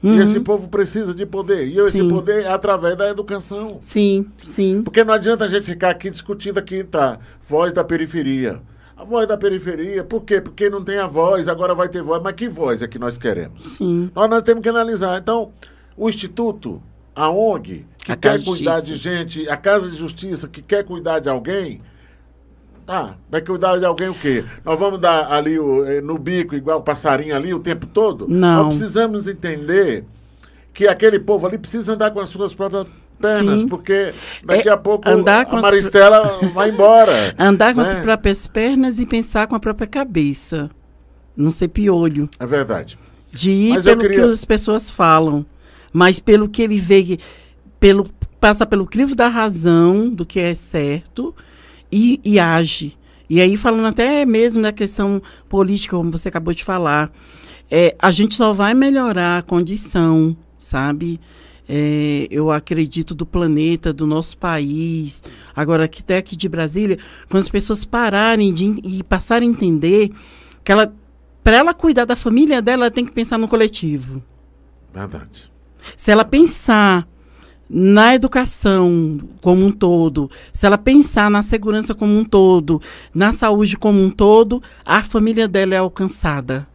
[0.02, 0.16] Uhum.
[0.16, 1.66] E esse povo precisa de poder.
[1.66, 1.86] E sim.
[1.86, 3.78] esse poder é através da educação.
[3.80, 4.82] Sim, sim.
[4.82, 7.18] Porque não adianta a gente ficar aqui discutindo aqui, tá?
[7.40, 8.60] Voz da periferia.
[8.96, 10.40] A voz da periferia, por quê?
[10.40, 12.22] Porque não tem a voz, agora vai ter voz.
[12.22, 13.70] Mas que voz é que nós queremos?
[13.70, 14.10] Sim.
[14.14, 15.18] Nós, nós temos que analisar.
[15.18, 15.50] Então,
[15.96, 16.80] o Instituto,
[17.14, 21.18] a ONG, que a quer cuidar de gente, a Casa de Justiça, que quer cuidar
[21.18, 21.80] de alguém,
[22.86, 24.44] tá, vai cuidar de alguém o quê?
[24.64, 28.28] Nós vamos dar ali o, eh, no bico, igual o passarinho ali, o tempo todo?
[28.28, 28.64] Não.
[28.64, 30.04] Nós precisamos entender
[30.72, 32.86] que aquele povo ali precisa andar com as suas próprias
[33.18, 33.68] pernas, Sim.
[33.68, 34.12] porque
[34.44, 36.50] daqui é, a pouco andar a Maristela as...
[36.52, 37.34] vai embora.
[37.38, 37.86] Andar com né?
[37.86, 40.70] as próprias pernas e pensar com a própria cabeça.
[41.36, 42.28] Não ser piolho.
[42.38, 42.98] É verdade.
[43.32, 44.18] De ir mas pelo queria...
[44.18, 45.44] que as pessoas falam,
[45.92, 47.18] mas pelo que ele vê,
[47.80, 51.34] pelo, passa pelo crivo da razão, do que é certo,
[51.90, 52.96] e, e age.
[53.28, 57.10] E aí, falando até mesmo da questão política, como você acabou de falar,
[57.70, 61.20] é, a gente só vai melhorar a condição, sabe?
[61.68, 65.22] É, eu acredito, do planeta, do nosso país,
[65.54, 66.98] agora que até aqui de Brasília,
[67.28, 70.10] quando as pessoas pararem de, e passarem a entender
[70.62, 70.94] que ela,
[71.42, 74.22] para ela cuidar da família dela, ela tem que pensar no coletivo.
[74.92, 75.50] Verdade.
[75.96, 77.06] Se ela pensar
[77.68, 82.80] na educação como um todo, se ela pensar na segurança como um todo,
[83.12, 86.66] na saúde como um todo, a família dela é alcançada.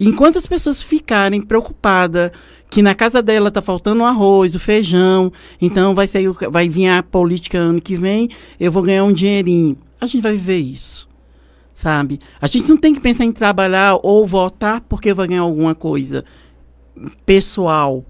[0.00, 2.30] Enquanto as pessoas ficarem preocupadas
[2.74, 5.32] que na casa dela está faltando o arroz, o feijão,
[5.62, 9.78] então vai sair, vai vir a política ano que vem, eu vou ganhar um dinheirinho.
[10.00, 11.08] A gente vai viver isso.
[11.72, 12.18] Sabe?
[12.40, 16.24] A gente não tem que pensar em trabalhar ou votar porque vai ganhar alguma coisa
[17.24, 18.04] pessoal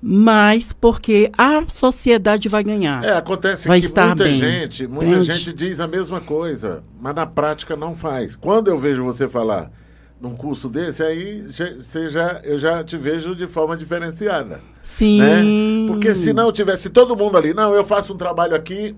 [0.00, 3.02] mas porque a sociedade vai ganhar.
[3.02, 4.34] É, acontece vai que estar muita bem.
[4.34, 5.32] gente, muita Entende?
[5.32, 8.36] gente diz a mesma coisa, mas na prática não faz.
[8.36, 9.72] Quando eu vejo você falar,
[10.20, 14.60] num curso desse, aí você já, eu já te vejo de forma diferenciada.
[14.82, 15.20] Sim.
[15.20, 15.86] Né?
[15.88, 18.96] Porque se não tivesse todo mundo ali, não, eu faço um trabalho aqui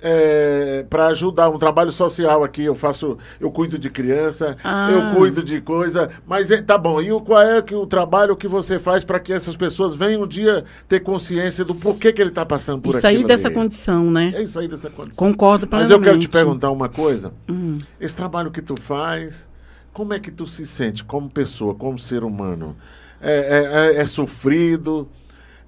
[0.00, 4.90] é, para ajudar, um trabalho social aqui, eu faço, eu cuido de criança, ah.
[4.90, 8.36] eu cuido de coisa, mas é, tá bom, e o, qual é que o trabalho
[8.36, 12.22] que você faz para que essas pessoas venham um dia ter consciência do porquê que
[12.22, 13.00] ele está passando por aqui?
[13.00, 14.32] Sair dessa condição, né?
[14.34, 15.16] É isso aí dessa condição.
[15.16, 15.90] Concordo plenamente.
[15.90, 17.76] Mas eu quero te perguntar uma coisa, hum.
[18.00, 19.48] esse trabalho que tu faz
[19.92, 22.76] como é que tu se sente como pessoa, como ser humano?
[23.20, 25.08] É, é, é, é sofrido,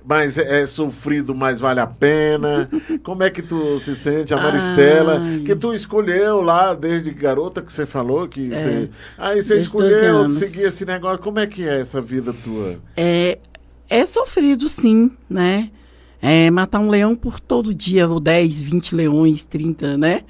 [0.05, 2.71] mas é, é, sofrido, mas vale a pena.
[3.03, 5.21] Como é que tu se sente, a Maristela?
[5.21, 5.43] Ai.
[5.45, 10.31] Que tu escolheu lá desde garota que você falou que é, você, aí você escolheu
[10.31, 11.19] seguir esse negócio.
[11.19, 12.77] Como é que é essa vida tua?
[12.97, 13.39] É,
[13.89, 15.71] é sofrido, sim, né?
[16.23, 20.23] É matar um leão por todo dia, ou 10, 20 leões, 30, né?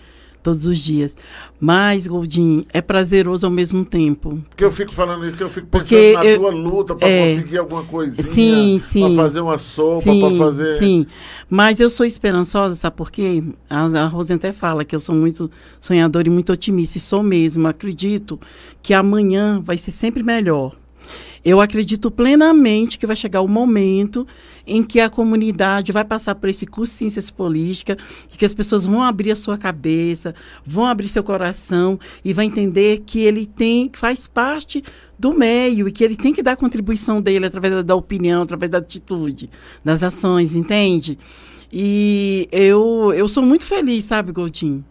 [0.43, 1.17] Todos os dias.
[1.59, 4.43] Mas, Goldin, é prazeroso ao mesmo tempo.
[4.49, 7.09] Porque eu fico falando isso, que eu fico pensando Porque na eu, tua luta para
[7.09, 8.23] é, conseguir alguma coisinha.
[8.23, 9.15] Sim, sim.
[9.15, 10.77] Para fazer uma sopa, para fazer.
[10.77, 11.07] Sim.
[11.49, 13.43] Mas eu sou esperançosa, sabe por quê?
[13.69, 15.51] A, a até fala que eu sou muito
[15.81, 16.99] sonhadora e muito otimista.
[16.99, 17.69] E sou mesmo.
[17.69, 18.41] Acredito
[18.83, 20.77] que amanhã vai ser sempre melhor.
[21.45, 24.27] Eu acredito plenamente que vai chegar o momento
[24.67, 27.97] em que a comunidade vai passar por esse curso de ciências políticas
[28.33, 32.45] e que as pessoas vão abrir a sua cabeça, vão abrir seu coração e vai
[32.45, 34.85] entender que ele tem, faz parte
[35.19, 38.43] do meio e que ele tem que dar a contribuição dele através da, da opinião,
[38.43, 39.49] através da atitude,
[39.83, 41.19] das ações, entende?
[41.73, 44.85] E eu, eu sou muito feliz, sabe, Goldinho?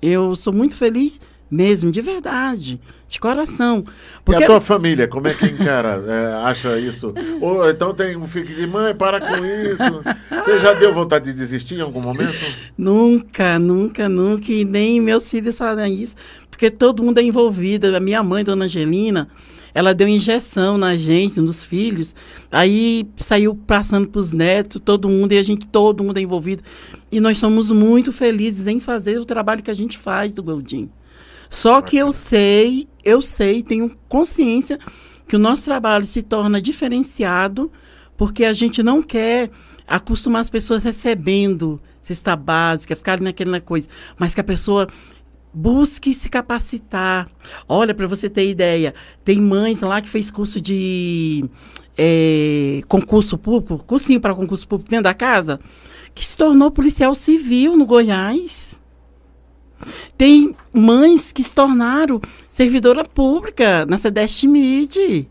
[0.00, 3.84] Eu sou muito feliz mesmo, de verdade, de coração.
[4.24, 4.40] Porque...
[4.40, 7.14] E a tua família, como é que encara, é, acha isso?
[7.40, 10.02] Ou então tem um fique de mãe, para com isso.
[10.30, 12.38] Você já deu vontade de desistir em algum momento?
[12.76, 14.52] Nunca, nunca, nunca.
[14.52, 16.14] E nem meus filhos sabem isso,
[16.50, 17.94] porque todo mundo é envolvido.
[17.94, 19.28] A minha mãe, dona Angelina,
[19.74, 22.14] ela deu injeção na gente, nos filhos.
[22.50, 26.62] Aí saiu passando para os netos, todo mundo, e a gente, todo mundo é envolvido.
[27.10, 30.90] E nós somos muito felizes em fazer o trabalho que a gente faz do Goldin.
[31.48, 34.78] Só que eu sei, eu sei, tenho consciência
[35.26, 37.70] que o nosso trabalho se torna diferenciado
[38.16, 39.50] porque a gente não quer
[39.86, 44.88] acostumar as pessoas recebendo cesta básica, ficar naquela coisa, mas que a pessoa
[45.52, 47.28] busque se capacitar.
[47.68, 51.44] Olha, para você ter ideia, tem mães lá que fez curso de
[51.96, 55.58] é, concurso público, cursinho para concurso público dentro da casa,
[56.14, 58.80] que se tornou policial civil no Goiás.
[60.16, 65.28] Tem mães que se tornaram servidora pública na SEDEST MID.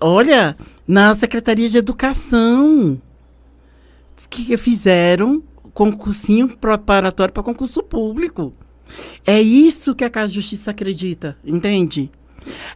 [0.00, 3.00] Olha, na Secretaria de Educação,
[4.28, 8.52] que fizeram concursinho preparatório para concurso público.
[9.26, 12.10] É isso que a Casa Justiça acredita, entende?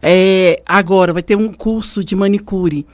[0.01, 2.85] É, agora, vai ter um curso de manicure.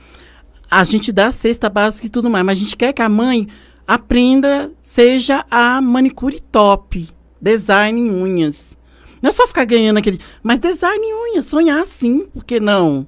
[0.70, 3.10] A gente dá a cesta básica e tudo mais, mas a gente quer que a
[3.10, 3.48] mãe
[3.88, 7.10] aprenda, seja a manicure top
[7.42, 8.78] design em unhas.
[9.22, 10.20] Não é só ficar ganhando aquele.
[10.42, 13.06] Mas design em unhas, sonhar sim, por que não?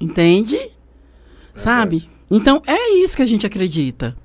[0.00, 0.56] Entende?
[0.56, 0.70] É
[1.54, 2.08] Sabe?
[2.30, 4.16] Então é isso que a gente acredita.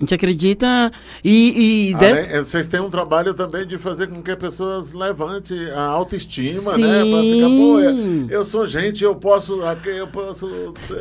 [0.00, 0.90] A gente acredita
[1.22, 1.90] e.
[1.90, 2.20] e deve...
[2.20, 6.72] É, vocês têm um trabalho também de fazer com que as pessoas levante a autoestima,
[6.72, 6.80] Sim.
[6.80, 7.04] né?
[7.04, 10.48] Pra ficar, pô, eu sou gente, eu posso, eu posso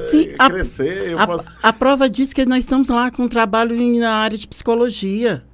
[0.10, 1.18] Sim, crescer.
[1.18, 1.50] A, posso...
[1.64, 5.46] a, prova diz que nós estamos lá com um trabalho na área de psicologia.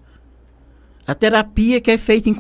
[1.07, 2.35] A terapia que é feita em,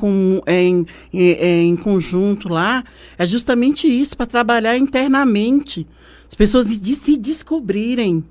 [0.47, 2.83] em, em, em conjunto lá
[3.17, 5.87] é justamente isso, para trabalhar internamente.
[6.27, 8.23] As pessoas de se descobrirem.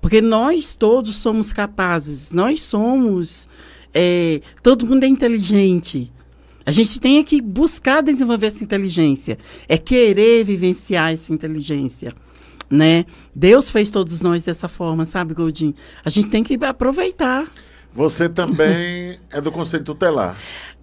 [0.00, 3.48] Porque nós todos somos capazes, nós somos.
[3.92, 6.10] É, todo mundo é inteligente.
[6.64, 12.14] A gente tem que buscar desenvolver essa inteligência, é querer vivenciar essa inteligência.
[12.70, 13.04] Né?
[13.34, 15.74] Deus fez todos nós dessa forma, sabe, Goldin?
[16.04, 17.50] A gente tem que aproveitar.
[17.92, 20.36] Você também é do Conselho Tutelar.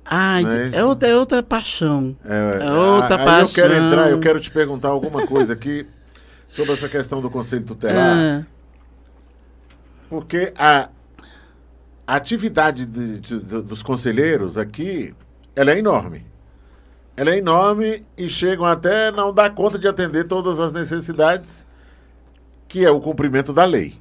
[0.03, 2.15] Ai, é, é, outra, é outra paixão.
[2.23, 3.41] É, é outra paixão.
[3.41, 5.85] Eu quero entrar, eu quero te perguntar alguma coisa aqui
[6.47, 8.17] sobre essa questão do Conselho Tutelar.
[8.17, 8.45] Ah.
[10.09, 10.89] Porque a,
[12.05, 15.13] a atividade de, de, dos conselheiros aqui,
[15.55, 16.25] ela é enorme.
[17.15, 21.65] Ela é enorme e chegam até não dar conta de atender todas as necessidades,
[22.67, 23.95] que é o cumprimento da lei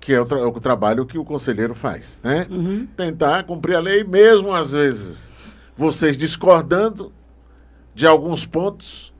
[0.00, 2.46] que é o, tra o, trabalho que o conselheiro faz, né?
[2.50, 2.86] Uhum.
[2.96, 5.30] Tentar cumprir a lei, mesmo às vezes
[5.76, 7.12] vocês discordando
[7.94, 9.14] de alguns pontos.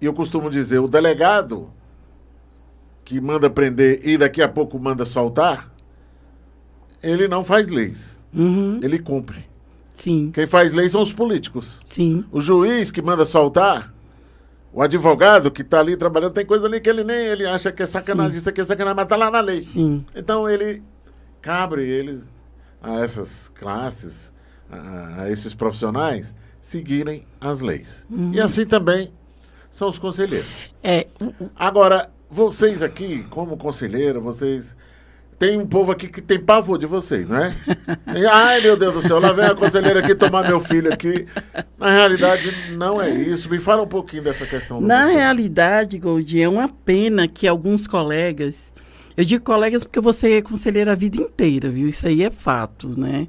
[0.00, 1.70] E eu costumo dizer, o delegado
[3.04, 5.72] que manda prender e daqui a pouco manda soltar,
[7.02, 8.24] ele não faz leis.
[8.34, 8.80] Uhum.
[8.82, 9.46] Ele cumpre.
[9.94, 10.30] Sim.
[10.32, 11.80] Quem faz leis são os políticos.
[11.84, 12.24] Sim.
[12.30, 13.92] O juiz que manda soltar,
[14.78, 17.82] o advogado que está ali trabalhando, tem coisa ali que ele nem ele acha que
[17.82, 18.38] é sacanagem, Sim.
[18.38, 19.60] isso aqui é sacanagem, mas está lá na lei.
[19.60, 20.06] Sim.
[20.14, 20.84] Então ele
[21.42, 22.22] cabe ele
[22.80, 24.32] a essas classes,
[24.70, 28.06] a, a esses profissionais, seguirem as leis.
[28.08, 28.30] Uhum.
[28.32, 29.12] E assim também
[29.68, 30.46] são os conselheiros.
[30.80, 31.08] É.
[31.56, 34.76] Agora, vocês aqui, como conselheiro, vocês
[35.38, 37.54] tem um povo aqui que tem pavor de vocês, não é?
[38.30, 41.26] Ai, meu Deus do céu, lá vem a conselheira aqui tomar meu filho aqui.
[41.78, 43.48] Na realidade, não é isso.
[43.48, 44.80] Me fala um pouquinho dessa questão.
[44.80, 48.74] Na realidade, Goldie, é uma pena que alguns colegas...
[49.16, 51.88] Eu digo colegas porque você é conselheira a vida inteira, viu?
[51.88, 53.28] Isso aí é fato, né?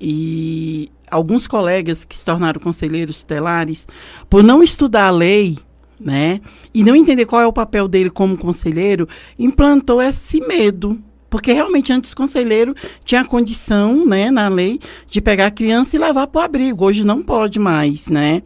[0.00, 3.86] E alguns colegas que se tornaram conselheiros estelares,
[4.28, 5.58] por não estudar a lei,
[5.98, 6.40] né?
[6.72, 11.00] E não entender qual é o papel dele como conselheiro, implantou esse medo
[11.34, 14.78] porque realmente antes o conselheiro tinha condição, né, na lei,
[15.10, 16.84] de pegar a criança e levar para o abrigo.
[16.84, 18.40] Hoje não pode mais, né?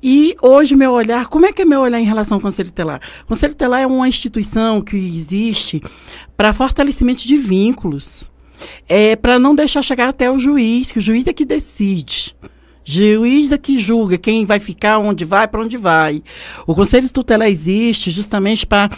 [0.00, 3.00] E hoje meu olhar, como é que é meu olhar em relação ao Conselho Telar?
[3.24, 5.82] O Conselho Telar é uma instituição que existe
[6.36, 8.30] para fortalecimento de vínculos.
[8.88, 12.36] É para não deixar chegar até o juiz, que o juiz é que decide.
[12.84, 16.22] Juiz é que julga quem vai ficar, onde vai, para onde vai.
[16.68, 18.88] O Conselho Tutelar existe justamente para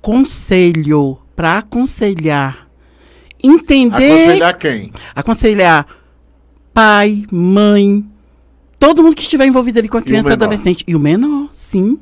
[0.00, 2.68] conselho, para aconselhar.
[3.42, 4.12] Entender.
[4.12, 4.92] Aconselhar quem?
[5.14, 5.86] Aconselhar
[6.72, 8.04] pai, mãe,
[8.78, 10.84] todo mundo que estiver envolvido ali com a criança e adolescente.
[10.86, 11.98] E o menor, sim.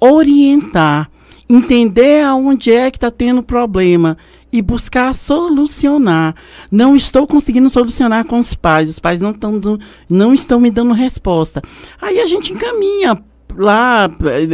[0.00, 1.10] Orientar.
[1.48, 4.16] Entender aonde é que está tendo problema
[4.52, 6.34] e buscar solucionar.
[6.70, 9.60] Não estou conseguindo solucionar com os pais, os pais não, tão,
[10.08, 11.60] não estão me dando resposta.
[12.00, 13.20] Aí a gente encaminha
[13.56, 14.10] lá,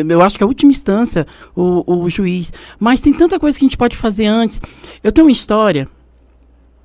[0.09, 2.53] eu acho que é a última instância, o, o juiz.
[2.79, 4.61] Mas tem tanta coisa que a gente pode fazer antes.
[5.03, 5.89] Eu tenho uma história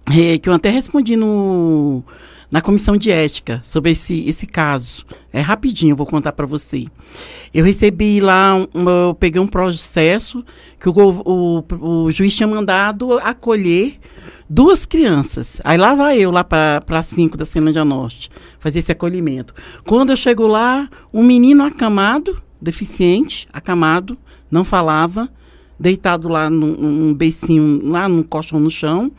[0.09, 2.03] é, que eu até respondi no,
[2.51, 5.05] na comissão de ética sobre esse, esse caso.
[5.31, 6.85] É rapidinho, eu vou contar para você.
[7.53, 10.43] Eu recebi lá, eu peguei um processo
[10.77, 13.97] que o, o, o, juiz tinha mandado acolher
[14.49, 15.61] duas crianças.
[15.63, 18.29] Aí lá vai eu, lá para cinco da Ceilândia Norte,
[18.59, 19.53] fazer esse acolhimento.
[19.85, 24.17] Quando eu chego lá, um menino acamado, deficiente, acamado,
[24.51, 25.29] não falava,
[25.81, 29.11] deitado lá num, num beicinho, lá no colchão no chão,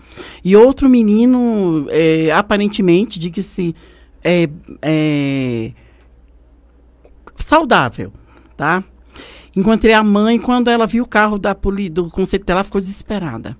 [0.44, 3.74] e outro menino, é, aparentemente, diga-se,
[4.22, 4.48] é,
[4.80, 5.72] é,
[7.36, 8.12] saudável,
[8.56, 8.84] tá?
[9.54, 13.56] Encontrei a mãe quando ela viu o carro da poli, do conselho dela, ficou desesperada.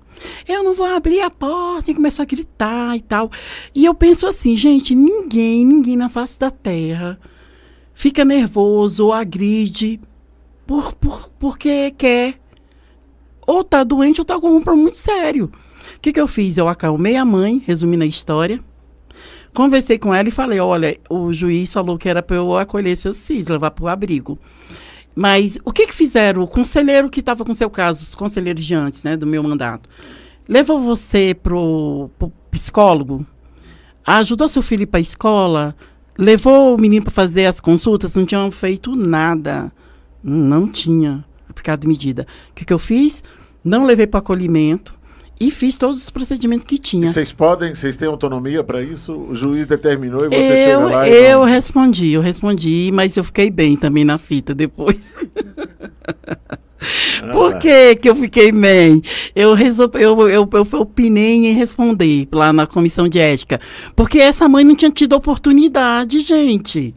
[0.47, 3.29] Eu não vou abrir a porta e começou a gritar e tal.
[3.75, 7.19] E eu penso assim, gente, ninguém, ninguém na face da terra
[7.93, 9.99] fica nervoso ou agride
[10.65, 12.39] por, por, porque quer
[13.45, 15.51] ou tá doente ou tá com um problema muito sério.
[15.95, 16.57] O que, que eu fiz?
[16.57, 18.59] Eu acalmei a mãe, resumindo a história.
[19.53, 23.25] Conversei com ela e falei: olha, o juiz falou que era para eu acolher seus
[23.25, 24.37] filhos, levar para o abrigo.
[25.15, 26.41] Mas o que, que fizeram?
[26.41, 29.87] O conselheiro que estava com seu caso, os conselheiros de antes, né, do meu mandato,
[30.47, 33.25] levou você pro, pro psicólogo,
[34.05, 35.75] ajudou seu filho para a escola,
[36.17, 39.71] levou o menino para fazer as consultas, não tinham feito nada.
[40.23, 42.27] Não tinha aplicado medida.
[42.51, 43.23] O que, que eu fiz?
[43.63, 44.93] Não levei para acolhimento
[45.39, 47.07] e fiz todos os procedimentos que tinha.
[47.07, 49.13] vocês podem, vocês têm autonomia para isso?
[49.13, 51.45] O juiz determinou e você eu, chega lá Eu não...
[51.45, 55.15] respondi, eu respondi, mas eu fiquei bem também na fita depois.
[57.21, 57.31] Ah.
[57.31, 59.01] Por que, que eu fiquei bem?
[59.33, 63.57] Eu, resolvi, eu, eu, eu, eu opinei em responder lá na comissão de ética.
[63.95, 66.93] Porque essa mãe não tinha tido oportunidade, gente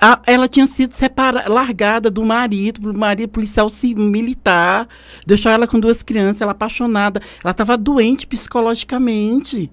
[0.00, 4.88] a, ela tinha sido separada, largada do marido, do marido policial militar,
[5.26, 9.70] deixou ela com duas crianças, ela apaixonada, ela estava doente psicologicamente.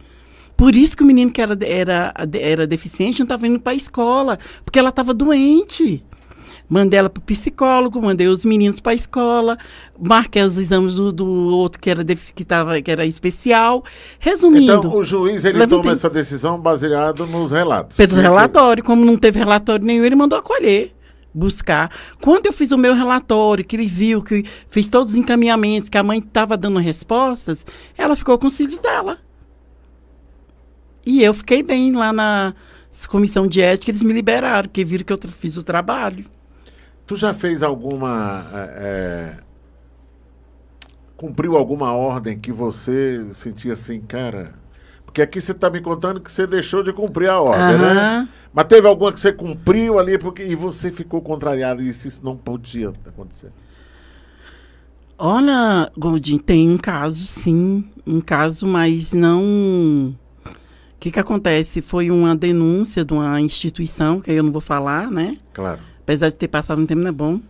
[0.57, 3.75] Por isso que o menino que era, era, era deficiente não estava indo para a
[3.75, 6.03] escola, porque ela estava doente.
[6.67, 9.57] Mandei ela para o psicólogo, mandei os meninos para a escola,
[9.99, 13.83] marquei os exames do, do outro que era, que, tava, que era especial.
[14.19, 14.73] Resumindo.
[14.73, 15.83] Então, o juiz ele levantei...
[15.83, 17.97] toma essa decisão baseado nos relatos.
[17.97, 18.83] Pelo relatório.
[18.83, 20.95] Como não teve relatório nenhum, ele mandou acolher
[21.35, 21.91] buscar.
[22.21, 25.97] Quando eu fiz o meu relatório, que ele viu que fiz todos os encaminhamentos, que
[25.97, 27.65] a mãe estava dando respostas,
[27.97, 29.19] ela ficou com os filhos dela.
[31.05, 32.55] E eu fiquei bem lá na
[33.09, 36.25] comissão de ética, eles me liberaram, porque viram que eu fiz o trabalho.
[37.05, 38.45] Tu já fez alguma.
[38.53, 39.37] É, é,
[41.15, 44.53] cumpriu alguma ordem que você sentia assim, cara.
[45.05, 47.93] Porque aqui você está me contando que você deixou de cumprir a ordem, uhum.
[47.93, 48.29] né?
[48.53, 52.21] Mas teve alguma que você cumpriu ali porque, e você ficou contrariado e disse isso
[52.23, 53.51] não podia acontecer.
[55.17, 57.89] Olha, Goldin, tem um caso, sim.
[58.05, 60.13] Um caso, mas não.
[60.45, 61.81] O que, que acontece?
[61.81, 65.37] Foi uma denúncia de uma instituição, que eu não vou falar, né?
[65.53, 67.41] Claro apesar de ter passado um tempo, não é bom.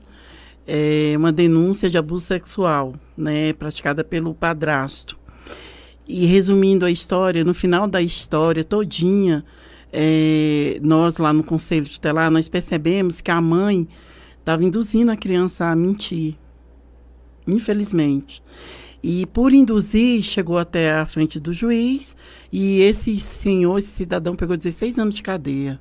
[0.65, 5.19] É uma denúncia de abuso sexual, né, praticada pelo padrasto.
[6.07, 9.43] E resumindo a história, no final da história todinha,
[9.91, 13.87] é, nós lá no Conselho Tutelar, nós percebemos que a mãe
[14.39, 16.35] estava induzindo a criança a mentir.
[17.45, 18.41] Infelizmente.
[19.03, 22.15] E por induzir, chegou até a frente do juiz
[22.51, 25.79] e esse senhor, esse cidadão, pegou 16 anos de cadeia.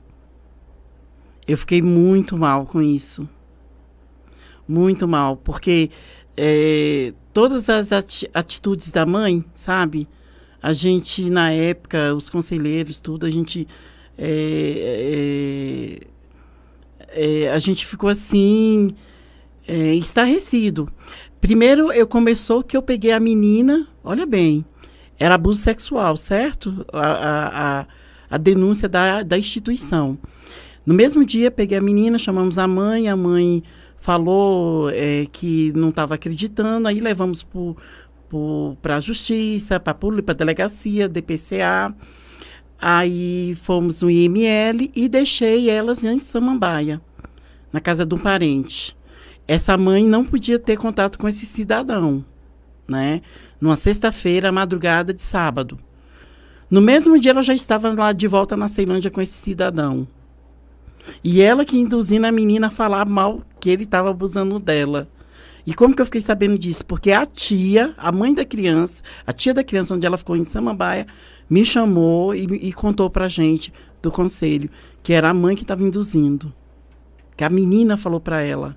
[1.46, 3.28] Eu fiquei muito mal com isso.
[4.66, 5.90] Muito mal, porque
[6.36, 10.08] é, todas as atitudes da mãe, sabe?
[10.62, 13.68] A gente, na época, os conselheiros, tudo, a gente.
[14.16, 16.00] É,
[17.14, 18.94] é, é a gente ficou assim,
[19.68, 20.88] é, estarrecido.
[21.40, 24.64] Primeiro, eu começou que eu peguei a menina, olha bem,
[25.18, 26.86] era abuso sexual, certo?
[26.90, 27.86] A, a, a,
[28.30, 30.18] a denúncia da, da instituição.
[30.86, 33.62] No mesmo dia, peguei a menina, chamamos a mãe, a mãe
[33.96, 37.46] falou é, que não estava acreditando, aí levamos
[38.82, 41.94] para a justiça, para a delegacia, DPCA.
[42.78, 47.00] Aí fomos no IML e deixei elas em Samambaia,
[47.72, 48.94] na casa de um parente.
[49.48, 52.22] Essa mãe não podia ter contato com esse cidadão,
[52.86, 53.22] né?
[53.58, 55.78] Numa sexta-feira, madrugada de sábado.
[56.70, 60.06] No mesmo dia, ela já estava lá de volta na Ceilândia com esse cidadão.
[61.22, 65.08] E ela que induzindo a menina a falar mal que ele estava abusando dela.
[65.66, 66.84] E como que eu fiquei sabendo disso?
[66.84, 70.44] Porque a tia, a mãe da criança, a tia da criança, onde ela ficou em
[70.44, 71.06] Samambaia,
[71.48, 74.68] me chamou e, e contou pra gente do conselho,
[75.02, 76.52] que era a mãe que estava induzindo.
[77.36, 78.76] Que a menina falou para ela.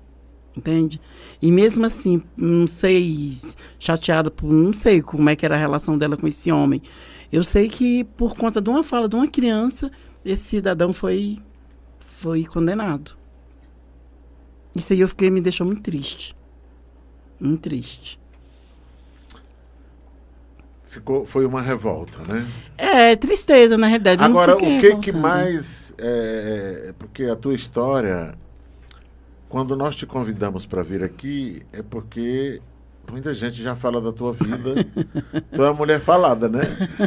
[0.56, 1.00] Entende?
[1.40, 3.36] E mesmo assim, não sei,
[3.78, 4.50] chateada por.
[4.50, 6.82] Não sei como é que era a relação dela com esse homem.
[7.30, 9.88] Eu sei que por conta de uma fala de uma criança,
[10.24, 11.38] esse cidadão foi,
[12.08, 13.12] foi condenado.
[14.74, 16.34] Isso aí eu fiquei, me deixou muito triste.
[17.38, 18.18] Muito triste.
[20.84, 22.46] Ficou, foi uma revolta, né?
[22.78, 24.24] É, tristeza, na realidade.
[24.24, 25.94] Agora, o que que mais.
[25.98, 28.34] É, é, porque a tua história,
[29.48, 32.62] quando nós te convidamos para vir aqui, é porque
[33.10, 34.82] muita gente já fala da tua vida.
[35.52, 36.62] tu é uma mulher falada, né?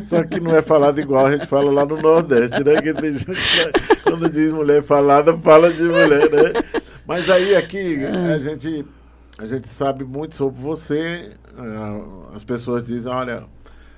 [0.06, 2.82] Só que não é falada igual a gente fala lá no Nordeste, né?
[2.82, 6.82] Que tem gente que, quando diz mulher falada, fala de mulher, né?
[7.08, 8.86] Mas aí aqui a gente,
[9.38, 11.32] a gente sabe muito sobre você.
[11.58, 13.46] É, as pessoas dizem, olha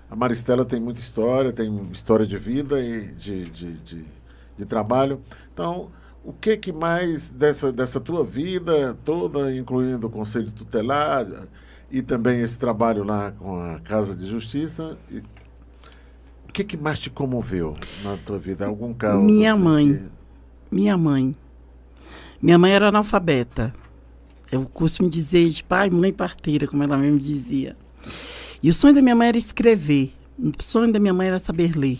[0.09, 4.05] a Maristela tem muita história, tem história de vida e de, de, de,
[4.55, 5.19] de trabalho.
[5.51, 5.89] Então,
[6.23, 11.25] o que que mais dessa, dessa tua vida toda, incluindo o Conselho Tutelar
[11.89, 14.95] e também esse trabalho lá com a Casa de Justiça,
[16.53, 17.73] o que que mais te comoveu
[18.03, 18.67] na tua vida?
[18.67, 19.19] Algum caso?
[19.19, 19.93] Minha assim, mãe.
[19.95, 20.75] Que...
[20.75, 21.35] Minha mãe.
[22.39, 23.73] Minha mãe era analfabeta.
[24.51, 27.75] Eu costumo dizer de pai, mãe parteira, como ela mesmo dizia.
[28.61, 30.13] E o sonho da minha mãe era escrever.
[30.37, 31.97] O sonho da minha mãe era saber ler.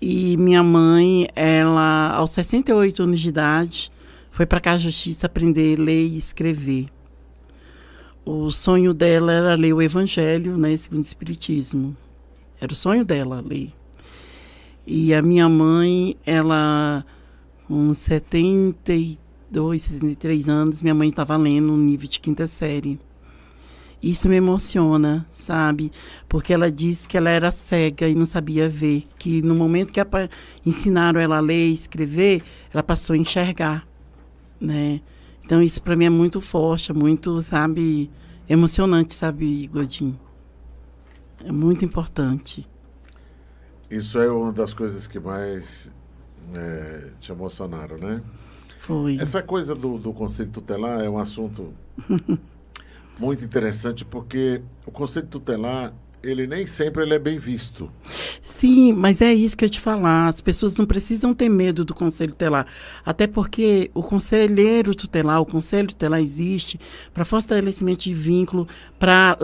[0.00, 3.90] E minha mãe, ela, aos 68 anos de idade,
[4.30, 6.86] foi para a Casa Justiça aprender a ler e escrever.
[8.24, 11.96] O sonho dela era ler o Evangelho, né, segundo o Espiritismo.
[12.60, 13.72] Era o sonho dela ler.
[14.86, 17.04] E a minha mãe, ela,
[17.66, 22.98] com 72, 73 anos, minha mãe estava lendo no nível de quinta série.
[24.02, 25.90] Isso me emociona, sabe?
[26.28, 29.04] Porque ela disse que ela era cega e não sabia ver.
[29.18, 30.00] Que no momento que
[30.64, 32.42] ensinaram ela a ler e escrever,
[32.72, 33.86] ela passou a enxergar,
[34.60, 35.00] né?
[35.44, 38.10] Então isso para mim é muito forte, é muito, sabe,
[38.48, 40.25] emocionante, sabe, Godinho?
[41.46, 42.68] É muito importante.
[43.88, 45.88] Isso é uma das coisas que mais
[46.52, 48.20] é, te emocionaram, né?
[48.78, 49.16] Foi.
[49.20, 51.72] Essa coisa do, do conselho tutelar é um assunto
[53.16, 55.94] muito interessante porque o conselho tutelar
[56.30, 57.90] ele nem sempre ele é bem visto.
[58.40, 60.28] Sim, mas é isso que eu te falar.
[60.28, 62.66] As pessoas não precisam ter medo do conselho tutelar.
[63.04, 66.78] Até porque o conselheiro tutelar, o conselho tutelar existe
[67.12, 68.68] para fortalecimento de vínculo,
[68.98, 69.36] para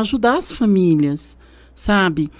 [0.00, 1.38] ajudar as famílias,
[1.74, 2.30] sabe?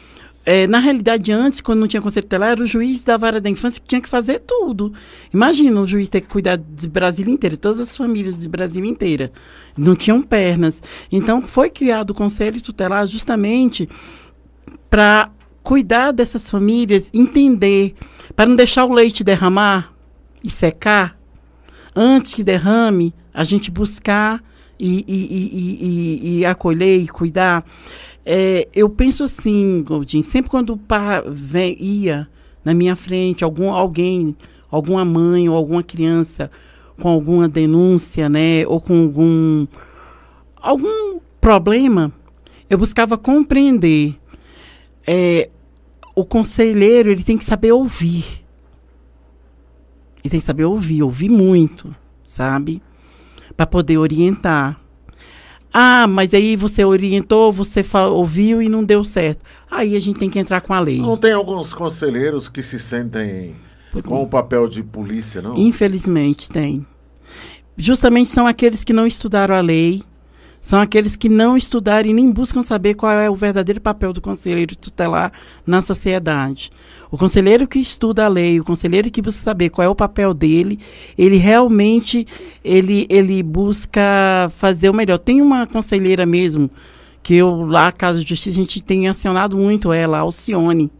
[0.44, 3.48] É, na realidade, antes, quando não tinha conselho tutelar, era o juiz da vara da
[3.48, 4.92] infância que tinha que fazer tudo.
[5.32, 9.30] Imagina o juiz ter que cuidar de Brasília inteira, todas as famílias de Brasília inteira.
[9.76, 10.82] Não tinham pernas.
[11.10, 13.88] Então, foi criado o conselho tutelar justamente
[14.90, 15.30] para
[15.62, 17.94] cuidar dessas famílias, entender,
[18.34, 19.92] para não deixar o leite derramar
[20.42, 21.16] e secar.
[21.94, 24.42] Antes que derrame, a gente buscar
[24.78, 27.64] e, e, e, e acolher e cuidar.
[28.24, 31.22] É, eu penso assim, Goldin, sempre quando o pai
[31.78, 32.28] ia
[32.64, 34.36] na minha frente, algum, alguém,
[34.70, 36.50] alguma mãe ou alguma criança
[37.00, 39.66] com alguma denúncia, né, ou com algum,
[40.56, 42.12] algum problema,
[42.70, 44.16] eu buscava compreender.
[45.06, 45.50] É,
[46.14, 48.24] o conselheiro, ele tem que saber ouvir.
[50.22, 51.94] Ele tem que saber ouvir, ouvir muito,
[52.24, 52.80] sabe?
[53.56, 54.80] Para poder orientar.
[55.72, 59.44] Ah, mas aí você orientou, você ouviu e não deu certo.
[59.70, 61.00] Aí a gente tem que entrar com a lei.
[61.00, 63.54] Não tem alguns conselheiros que se sentem
[63.90, 64.02] Por...
[64.02, 65.56] com o papel de polícia, não?
[65.56, 66.86] Infelizmente tem.
[67.76, 70.02] Justamente são aqueles que não estudaram a lei,
[70.62, 74.20] são aqueles que não estudaram e nem buscam saber qual é o verdadeiro papel do
[74.20, 75.32] conselheiro tutelar
[75.66, 76.70] na sociedade.
[77.10, 80.32] O conselheiro que estuda a lei, o conselheiro que busca saber qual é o papel
[80.32, 80.78] dele,
[81.18, 82.24] ele realmente
[82.64, 84.00] ele, ele busca
[84.56, 85.18] fazer o melhor.
[85.18, 86.70] Tem uma conselheira mesmo,
[87.24, 90.92] que eu lá, Casa de Justiça, a gente tem acionado muito ela, Alcione.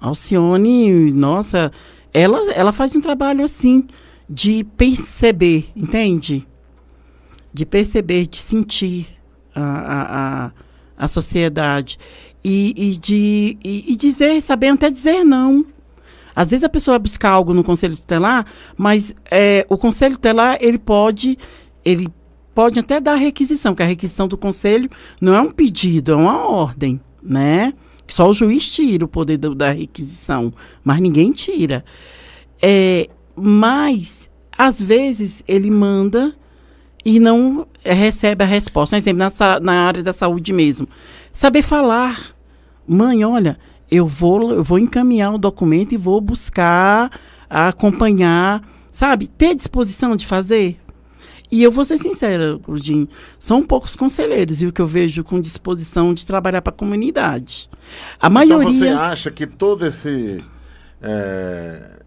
[0.00, 1.70] Alcione, nossa,
[2.12, 3.86] ela, ela faz um trabalho assim,
[4.26, 6.46] de perceber, entende?
[7.52, 9.08] De perceber, de sentir
[9.54, 10.52] a, a, a,
[10.96, 11.98] a sociedade
[12.42, 15.64] e, e de e, e, dizer, saber até dizer não.
[16.34, 18.46] Às vezes a pessoa vai buscar algo no conselho tutelar,
[18.76, 21.38] mas é, o conselho tutelar ele pode
[21.84, 22.08] ele
[22.54, 24.88] pode até dar requisição, que a requisição do conselho
[25.20, 27.72] não é um pedido, é uma ordem, né?
[28.06, 30.52] Só o juiz tira o poder do, da requisição,
[30.84, 31.84] mas ninguém tira.
[32.60, 36.34] É, mas às vezes ele manda
[37.04, 38.96] e não recebe a resposta.
[38.96, 40.86] Por exemplo, na, na área da saúde mesmo.
[41.32, 42.34] Saber falar.
[42.86, 43.58] Mãe, olha,
[43.90, 47.10] eu vou, eu vou encaminhar o documento e vou buscar,
[47.48, 49.26] acompanhar, sabe?
[49.26, 50.78] Ter disposição de fazer.
[51.50, 53.06] E eu vou ser sincera, Gordinho,
[53.38, 57.68] são poucos conselheiros, viu, que eu vejo com disposição de trabalhar para a comunidade.
[58.18, 58.30] A
[58.62, 60.42] Então você acha que todo esse.
[61.02, 62.01] é,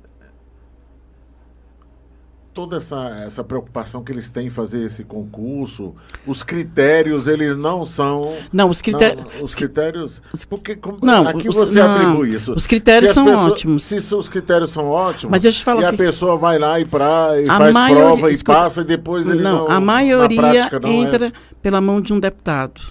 [2.56, 5.94] toda essa, essa preocupação que eles têm em fazer esse concurso,
[6.26, 8.34] os critérios, eles não são.
[8.52, 9.26] Não, os critérios.
[9.36, 10.22] Não, os critérios.
[10.50, 12.54] Porque como, Não, aqui os- você não, atribui isso.
[12.54, 13.84] os critérios são ótimos.
[13.84, 16.80] Se os critérios são ótimos, Mas eu te falar e a que- pessoa vai lá
[16.80, 19.66] e, pra, e A faz maioria- prova e escuta, passa e depois ele não.
[19.68, 20.94] não, a maioria prática não é.
[20.94, 22.82] entra pela mão de um deputado.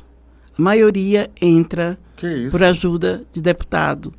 [0.58, 1.98] A maioria entra
[2.50, 4.12] por ajuda de deputado.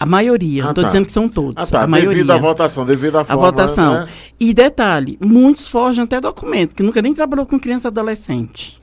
[0.00, 0.88] A maioria, Ah, não estou tá.
[0.88, 1.62] dizendo que são todos.
[1.62, 1.82] Ah, tá.
[1.82, 2.14] a maioria.
[2.16, 3.42] Devido à votação, devido à a forma.
[3.42, 3.92] votação.
[3.92, 4.08] né?
[4.40, 8.80] E detalhe, muitos forjam até documento, que nunca nem trabalhou com criança e adolescente.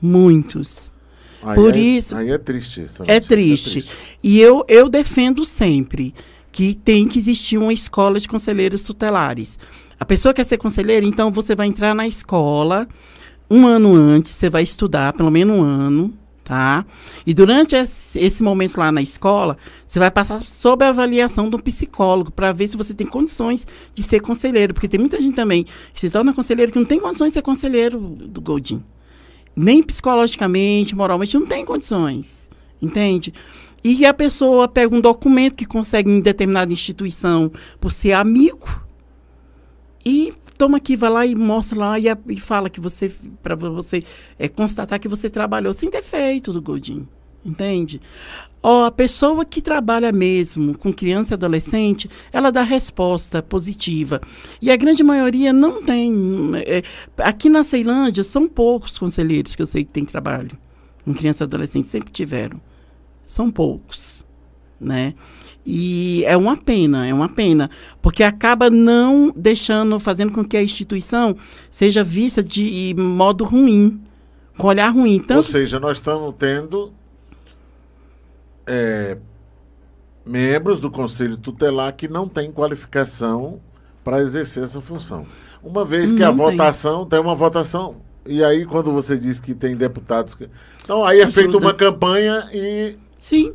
[0.00, 0.90] Muitos.
[1.42, 3.02] Aí Por é- isso- Aí é triste isso.
[3.06, 3.86] É triste.
[4.22, 6.14] E eu, eu defendo sempre
[6.50, 9.58] que tem que existir uma escola de conselheiros tutelares.
[9.98, 12.86] A pessoa quer ser conselheira, então você vai entrar na escola
[13.50, 16.12] um ano antes, você vai estudar pelo menos um ano,
[16.52, 16.84] tá?
[17.26, 22.30] E durante esse, momento lá na escola, você vai passar sob a avaliação do psicólogo
[22.30, 26.00] para ver se você tem condições de ser conselheiro, porque tem muita gente também que
[26.00, 28.84] se torna conselheiro que não tem condições de ser conselheiro do Goldin
[29.56, 32.50] nem psicologicamente, moralmente, não tem condições.
[32.80, 33.32] Entende?
[33.82, 37.50] E a pessoa pega um documento que consegue em determinada instituição
[37.80, 38.68] por ser amigo
[40.04, 40.32] e
[40.62, 44.04] toma aqui, vai lá e mostra lá e, e fala que você, para você
[44.38, 47.08] é, constatar que você trabalhou sem ter feito do Godinho.
[47.44, 48.00] Entende?
[48.62, 54.20] Ó, a pessoa que trabalha mesmo com criança e adolescente, ela dá resposta positiva.
[54.60, 56.14] E a grande maioria não tem.
[56.64, 56.84] é,
[57.18, 60.56] aqui na Ceilândia, são poucos conselheiros que eu sei que tem trabalho
[61.04, 62.60] com criança e adolescente, sempre tiveram.
[63.26, 64.24] São poucos,
[64.80, 65.14] né?
[65.64, 70.62] E é uma pena, é uma pena, porque acaba não deixando, fazendo com que a
[70.62, 71.36] instituição
[71.70, 74.00] seja vista de modo ruim,
[74.58, 75.20] com olhar ruim.
[75.20, 76.92] Ou Tanto seja, nós estamos tendo
[78.66, 79.16] é,
[80.26, 83.60] membros do Conselho Tutelar que não têm qualificação
[84.04, 85.26] para exercer essa função.
[85.62, 86.56] Uma vez que a Não tem.
[86.56, 87.96] votação, tem uma votação,
[88.26, 90.48] e aí quando você diz que tem deputados que.
[90.82, 93.52] Então aí é feita uma campanha e, sim,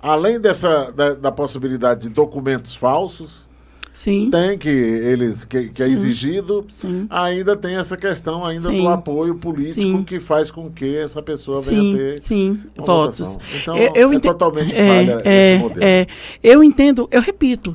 [0.00, 3.48] além dessa da, da possibilidade de documentos falsos,
[3.92, 7.06] sim, tem que eles que, que é exigido, sim.
[7.10, 8.82] ainda tem essa questão ainda Sim.
[8.82, 13.18] do apoio político que faz com que essa pessoa venha Sim, ter sim, votos.
[13.18, 13.40] votação.
[13.60, 15.84] Então, Eu- eu é ente- totalmente é, falha é, esse modelo.
[15.84, 16.06] é.
[16.42, 17.74] eu entendo, eu repito,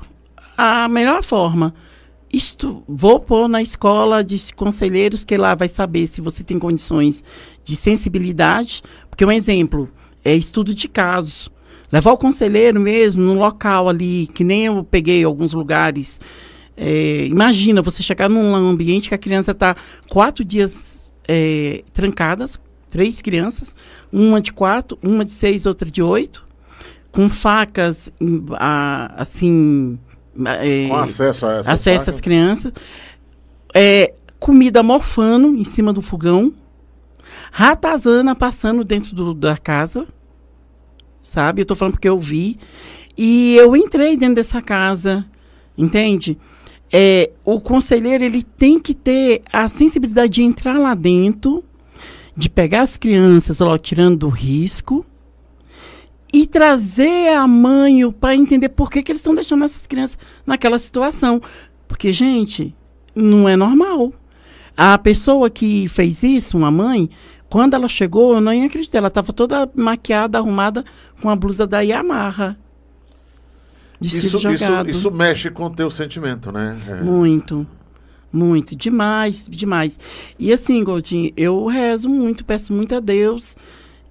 [0.58, 1.74] a melhor forma,
[2.32, 7.24] isto, vou pôr na escola de conselheiros que lá vai saber se você tem condições
[7.64, 9.88] de sensibilidade, porque um exemplo
[10.26, 11.50] é estudo de casos.
[11.94, 16.20] Levar o conselheiro mesmo no local ali, que nem eu peguei alguns lugares.
[16.76, 19.76] É, imagina você chegar num ambiente que a criança está
[20.10, 23.76] quatro dias é, trancadas, três crianças,
[24.12, 26.44] uma de quatro, uma de seis, outra de oito,
[27.12, 28.12] com facas
[28.54, 30.00] a- assim.
[30.46, 32.74] é, Com acesso a essa acesso às crianças.
[33.72, 36.52] É, comida morfando em cima do fogão.
[37.52, 40.08] Ratazana passando dentro do- da casa.
[41.24, 41.62] Sabe?
[41.62, 42.58] Eu tô falando porque eu vi.
[43.18, 45.26] E eu entrei dentro dessa casa.
[45.76, 46.38] Entende?
[46.92, 51.64] É, o conselheiro ele tem que ter a sensibilidade de entrar lá dentro,
[52.38, 55.04] de pegar as crianças lá, tirando do risco,
[56.32, 60.78] e trazer a mãe pai entender por que, que eles estão deixando essas crianças naquela
[60.78, 61.42] situação.
[61.88, 62.76] Porque, gente,
[63.16, 64.12] não é normal.
[64.76, 67.10] A pessoa que fez isso, uma mãe,
[67.54, 68.98] quando ela chegou, eu nem acreditei.
[68.98, 70.84] Ela estava toda maquiada, arrumada,
[71.22, 72.58] com a blusa da Yamaha.
[74.02, 76.76] Isso, isso, isso mexe com o teu sentimento, né?
[76.88, 77.04] É.
[77.04, 77.68] Muito.
[78.32, 78.76] Muito.
[78.76, 80.00] Demais, demais.
[80.40, 83.56] E assim, Goldinho, eu rezo muito, peço muito a Deus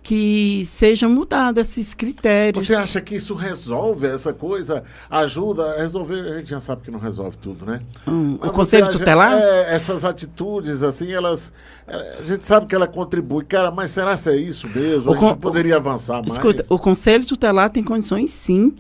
[0.03, 2.67] que seja mudado esses critérios.
[2.67, 4.83] Você acha que isso resolve essa coisa?
[5.09, 6.21] Ajuda a resolver?
[6.21, 7.81] A gente já sabe que não resolve tudo, né?
[8.09, 9.33] Hum, o Conselho acha- Tutelar?
[9.35, 11.53] é, essas atitudes, assim, elas.
[11.87, 13.45] é, A gente sabe que ela contribui.
[13.45, 15.13] Cara, mas será que é isso mesmo?
[15.13, 16.33] O a gente poderia avançar mais.
[16.33, 18.75] Escuta, o Conselho Tutelar tem condições, sim,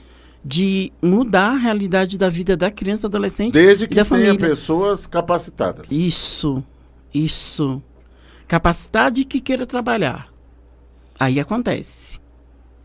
[0.44, 4.24] de mudar a realidade da vida da criança, do adolescente Desde e que da tenha
[4.26, 4.48] família.
[4.48, 5.86] pessoas capacitadas.
[5.88, 6.64] Isso,
[7.14, 7.80] isso.
[8.48, 10.31] Capacidade que queira trabalhar.
[11.22, 12.18] Aí acontece.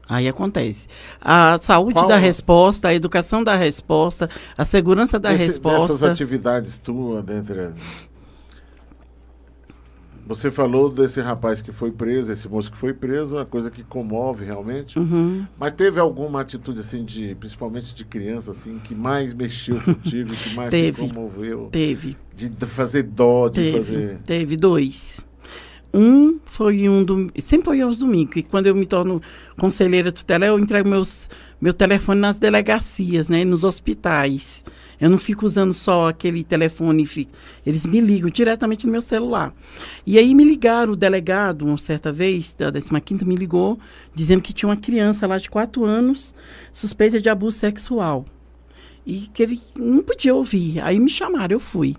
[0.07, 0.87] Aí acontece.
[1.19, 6.11] A saúde Qual- da resposta, a educação da resposta, a segurança da Esse- resposta.
[6.11, 8.07] atividades tuas, dentre as-
[10.27, 13.81] Você falou desse rapaz que foi preso, esse moço que foi preso, uma coisa que
[13.81, 14.99] comove realmente.
[14.99, 15.45] Uhum.
[15.57, 20.53] Mas teve alguma atitude assim de, principalmente de criança assim, que mais mexeu contigo, que
[20.53, 21.01] mais Teve.
[21.07, 21.69] te comoveu?
[21.71, 22.15] Teve.
[22.35, 24.17] De fazer dó, de Teve, fazer.
[24.25, 25.25] teve dois.
[25.93, 28.35] Um foi um do, sempre foi aos domingos.
[28.35, 29.21] E quando eu me torno
[29.57, 31.29] conselheira tutelar, eu entrego meus,
[31.61, 34.63] meu telefone nas delegacias, né, nos hospitais.
[34.99, 37.33] Eu não fico usando só aquele telefone fixo.
[37.65, 39.53] Eles me ligam diretamente no meu celular.
[40.05, 43.79] E aí me ligaram, o delegado, uma certa vez, da 15 me ligou,
[44.13, 46.33] dizendo que tinha uma criança lá de 4 anos
[46.71, 48.25] suspeita de abuso sexual.
[49.05, 50.81] E que ele não podia ouvir.
[50.81, 51.95] Aí me chamaram, eu fui.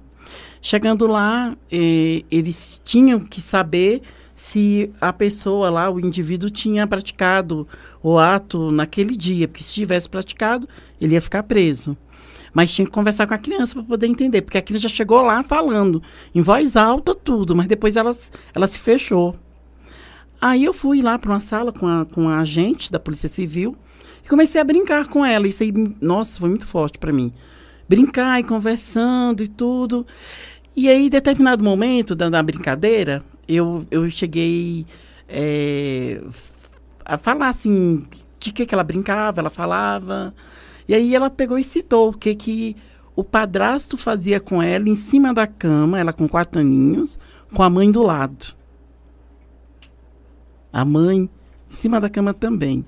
[0.61, 4.03] Chegando lá, eh, eles tinham que saber
[4.35, 7.67] se a pessoa lá, o indivíduo, tinha praticado
[8.01, 10.69] o ato naquele dia, porque se tivesse praticado,
[11.01, 11.97] ele ia ficar preso.
[12.55, 15.23] Mas tinha que conversar com a criança para poder entender, porque a criança já chegou
[15.23, 16.03] lá falando,
[16.33, 18.17] em voz alta, tudo, mas depois ela,
[18.55, 19.35] ela se fechou.
[20.41, 23.77] Aí eu fui lá para uma sala com a, com a agente da Polícia Civil
[24.25, 25.49] e comecei a brincar com ela.
[25.49, 27.33] Isso aí, nossa, foi muito forte para mim.
[27.89, 30.07] Brincar e conversando e tudo.
[30.77, 34.87] E aí, em determinado momento da, da brincadeira, eu, eu cheguei
[35.29, 36.21] eh,
[37.05, 38.05] a falar assim,
[38.39, 40.35] de que, que ela brincava, ela falava.
[40.87, 42.77] E aí ela pegou e citou o que, que
[43.17, 47.19] o padrasto fazia com ela em cima da cama, ela com quatro aninhos,
[47.53, 48.55] com a mãe do lado.
[50.73, 51.31] A mãe em
[51.67, 52.87] cima da cama também.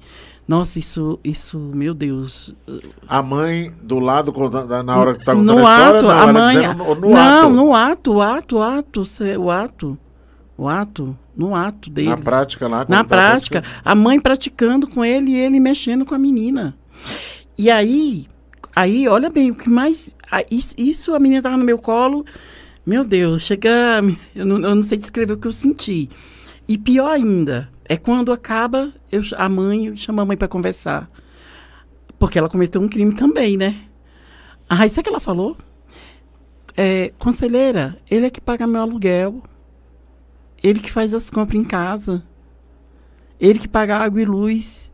[0.51, 2.53] Nossa, isso, isso, meu Deus.
[3.07, 4.33] A mãe do lado
[4.67, 6.75] da- na hora que tá contando no a história, ato, não, a mãe.
[6.75, 7.51] no, no não, ato.
[7.51, 9.03] no ato, o ato, o ato,
[9.39, 9.99] o ato.
[10.59, 12.11] O ato, no ato deles.
[12.11, 12.79] Na prática lá.
[12.89, 16.77] Na tá prática, a mãe praticando com ele e ele mexendo com a menina.
[17.57, 18.27] E aí,
[18.75, 20.11] aí, olha bem, o que mais.
[20.51, 22.25] Isso, isso a menina estava no meu colo.
[22.85, 23.71] Meu Deus, chega.
[24.35, 26.11] Eu não, eu não sei descrever o que eu senti.
[26.71, 31.11] E pior ainda, é quando acaba, eu, a mãe chama a mãe para conversar.
[32.17, 33.87] Porque ela cometeu um crime também, né?
[34.69, 35.57] Aí sabe o que ela falou?
[36.77, 39.43] É, conselheira, ele é que paga meu aluguel.
[40.63, 42.23] Ele que faz as compras em casa.
[43.41, 44.93] Ele que paga água e luz.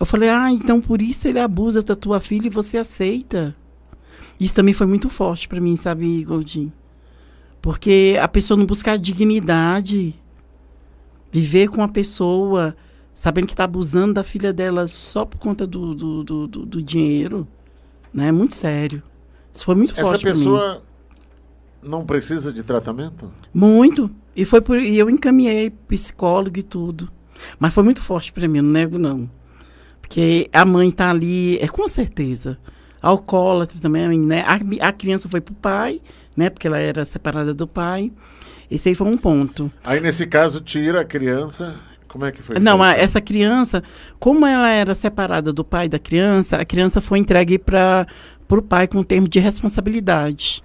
[0.00, 3.54] Eu falei, ah, então por isso ele abusa da tua filha e você aceita.
[4.40, 6.72] Isso também foi muito forte para mim, sabe, Goldinho?
[7.62, 10.20] Porque a pessoa não buscar dignidade,
[11.34, 12.76] viver com a pessoa,
[13.12, 16.82] sabendo que está abusando da filha dela só por conta do, do, do, do- do
[16.82, 17.46] dinheiro,
[18.12, 18.30] né?
[18.30, 19.02] Muito sério.
[19.52, 20.32] Isso foi muito Essa forte mim.
[20.32, 20.82] pessoa
[21.82, 23.32] não precisa de tratamento?
[23.52, 24.08] Muito.
[24.36, 27.10] E foi por e eu encaminhei psicólogo e tudo.
[27.58, 29.28] Mas foi muito forte para mim, não nego não.
[30.00, 32.58] Porque a mãe tá ali, é com certeza.
[33.02, 34.42] Alcoólatra também, né?
[34.42, 36.00] A, a criança foi pro pai,
[36.36, 36.48] né?
[36.48, 38.12] Porque ela era separada do pai.
[38.70, 39.70] Esse aí foi um ponto.
[39.84, 41.74] Aí, nesse caso, tira a criança.
[42.08, 42.58] Como é que foi?
[42.58, 43.04] Não, a- feito?
[43.04, 43.82] essa criança,
[44.20, 48.06] como ela era separada do pai da criança, a criança foi entregue para
[48.48, 50.62] o pai com termo de responsabilidade.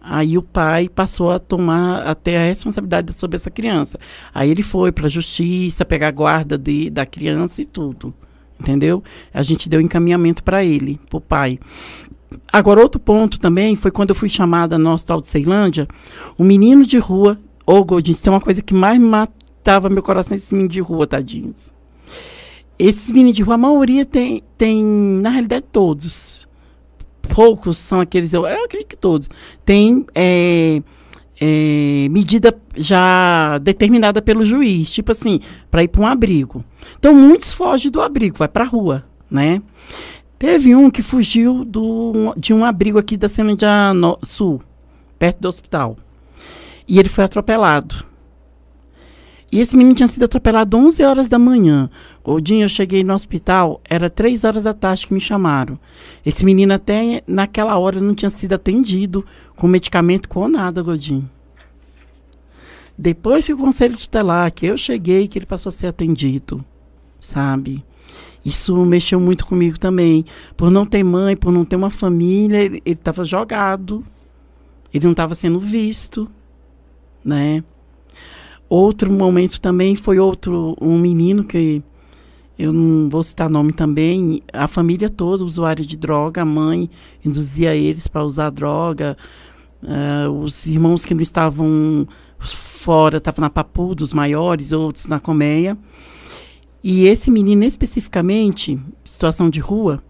[0.00, 3.98] Aí o pai passou a tomar até a responsabilidade sobre essa criança.
[4.34, 8.12] Aí ele foi para a justiça, pegar a guarda de, da criança e tudo.
[8.58, 9.02] Entendeu?
[9.32, 11.58] A gente deu encaminhamento para ele, para o pai.
[12.52, 15.86] Agora, outro ponto também foi quando eu fui chamada no Hospital de Ceilândia,
[16.38, 20.36] um menino de rua, ô Godinho, isso é uma coisa que mais matava meu coração,
[20.36, 21.72] esse menino de rua, tadinhos.
[22.78, 26.48] Esses meninos de rua, a maioria tem, tem na realidade, todos.
[27.34, 29.28] Poucos são aqueles, eu, eu acredito que todos.
[29.64, 30.82] Tem é,
[31.40, 36.64] é, medida já determinada pelo juiz, tipo assim, para ir para um abrigo.
[36.98, 39.62] Então, muitos fogem do abrigo, vai para a rua, né?
[40.40, 43.28] Teve um que fugiu do, de um abrigo aqui da
[43.92, 44.62] No- Sul,
[45.18, 45.98] perto do hospital.
[46.88, 48.06] E ele foi atropelado.
[49.52, 51.90] E esse menino tinha sido atropelado 11 horas da manhã.
[52.24, 55.78] Godinho, eu cheguei no hospital, era 3 horas da tarde que me chamaram.
[56.24, 59.22] Esse menino até naquela hora não tinha sido atendido
[59.56, 61.28] com medicamento com nada, Godinho.
[62.96, 66.64] Depois que o conselho tutelar, que eu cheguei, que ele passou a ser atendido,
[67.18, 67.84] sabe?
[68.44, 70.24] Isso mexeu muito comigo também.
[70.56, 74.04] Por não ter mãe, por não ter uma família, ele estava jogado.
[74.92, 76.28] Ele não estava sendo visto,
[77.24, 77.62] né?
[78.68, 81.82] Outro momento também foi outro, um menino que
[82.58, 86.90] eu não vou citar nome também, a família toda usuária de droga, a mãe
[87.24, 89.16] induzia eles para usar droga,
[89.82, 92.06] ah, os irmãos que não estavam
[92.38, 95.76] fora, estavam na papu dos maiores, outros na colmeia.
[96.82, 100.02] E esse menino especificamente, situação de rua,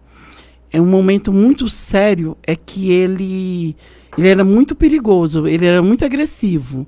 [0.71, 3.75] é um momento muito sério, é que ele,
[4.17, 6.87] ele era muito perigoso, ele era muito agressivo.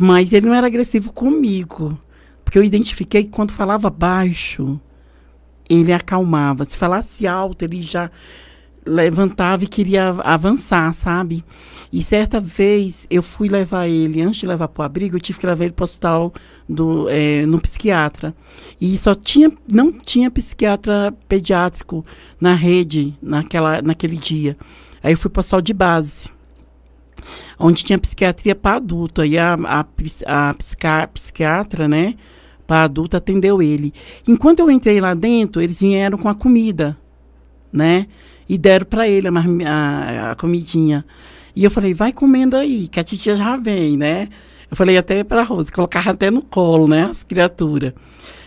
[0.00, 1.96] Mas ele não era agressivo comigo.
[2.44, 4.80] Porque eu identifiquei que quando falava baixo,
[5.70, 6.64] ele acalmava.
[6.64, 8.10] Se falasse alto, ele já
[8.86, 11.44] levantava e queria avançar, sabe?
[11.92, 15.38] E certa vez eu fui levar ele, antes de levar para o abrigo, eu tive
[15.38, 16.32] que levar ele para o hospital
[16.68, 18.34] do, é, no psiquiatra.
[18.80, 22.04] E só tinha, não tinha psiquiatra pediátrico
[22.40, 24.56] na rede naquela, naquele dia.
[25.02, 26.30] Aí eu fui para hospital de base,
[27.58, 29.20] onde tinha psiquiatria para adulto.
[29.20, 29.86] Aí a, a,
[30.26, 32.14] a, a psiquiatra, né,
[32.66, 33.92] para adulto atendeu ele.
[34.26, 36.96] Enquanto eu entrei lá dentro, eles vieram com a comida,
[37.72, 38.06] né?
[38.48, 41.04] E deram para ele a, a, a comidinha.
[41.56, 44.28] E eu falei, vai comendo aí, que a titia já vem, né?
[44.74, 47.92] Eu falei até para a Rose, colocava até no colo, né, as criaturas.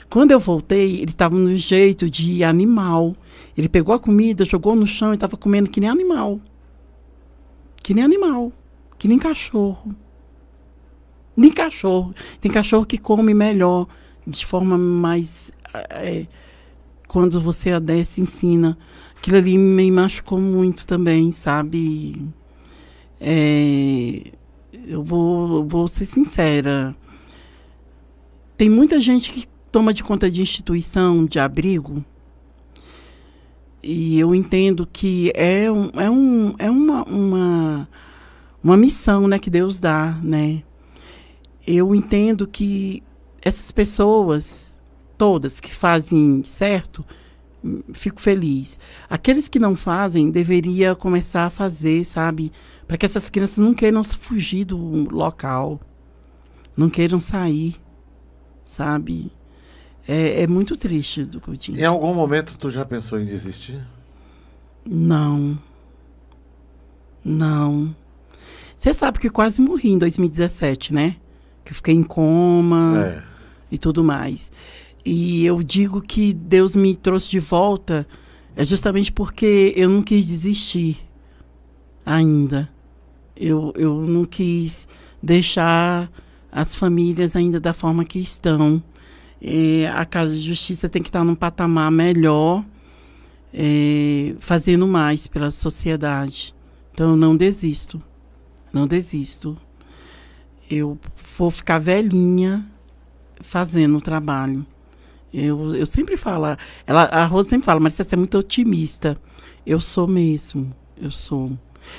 [0.09, 3.13] Quando eu voltei, ele estava no jeito de animal.
[3.57, 6.41] Ele pegou a comida, jogou no chão e estava comendo que nem animal.
[7.77, 8.51] Que nem animal.
[8.99, 9.95] Que nem cachorro.
[11.33, 12.13] Nem cachorro.
[12.41, 13.87] Tem cachorro que come melhor,
[14.27, 15.53] de forma mais.
[15.91, 16.25] É,
[17.07, 18.77] quando você a desce, ensina.
[19.15, 22.21] Aquilo ali me machucou muito também, sabe?
[23.17, 24.33] É,
[24.87, 26.95] eu vou, vou ser sincera.
[28.55, 32.03] Tem muita gente que toma de conta de instituição, de abrigo.
[33.83, 37.89] E eu entendo que é, um, é, um, é uma, uma,
[38.63, 40.17] uma missão né, que Deus dá.
[40.23, 40.63] Né?
[41.65, 43.03] Eu entendo que
[43.41, 44.79] essas pessoas,
[45.17, 47.05] todas que fazem certo,
[47.93, 48.79] fico feliz.
[49.09, 52.51] Aqueles que não fazem, deveria começar a fazer, sabe?
[52.87, 54.77] Para que essas crianças não queiram fugir do
[55.09, 55.79] local,
[56.75, 57.75] não queiram sair,
[58.63, 59.31] sabe?
[60.07, 61.79] É, é muito triste do Coutinho.
[61.79, 63.85] Em algum momento tu já pensou em desistir?
[64.85, 65.59] Não.
[67.23, 67.93] Não.
[68.73, 71.17] Você sabe que eu quase morri em 2017, né?
[71.65, 73.23] Que eu fiquei em coma é.
[73.69, 74.51] e tudo mais.
[75.03, 78.07] E eu digo que Deus me trouxe de volta
[78.55, 80.97] é justamente porque eu não quis desistir
[82.05, 82.69] ainda.
[83.39, 84.87] Eu, eu não quis
[85.21, 86.11] deixar
[86.51, 88.81] as famílias ainda da forma que estão.
[89.41, 92.65] É, a Casa de Justiça tem que estar num patamar melhor,
[93.53, 96.55] é, fazendo mais pela sociedade.
[96.91, 98.01] Então, eu não desisto.
[98.73, 99.55] Não desisto.
[100.69, 100.97] Eu
[101.37, 102.65] vou ficar velhinha
[103.39, 104.65] fazendo o trabalho.
[105.33, 109.17] Eu, eu sempre falo, ela, a Rosa sempre fala, mas você é muito otimista.
[109.65, 111.51] Eu sou mesmo, eu sou.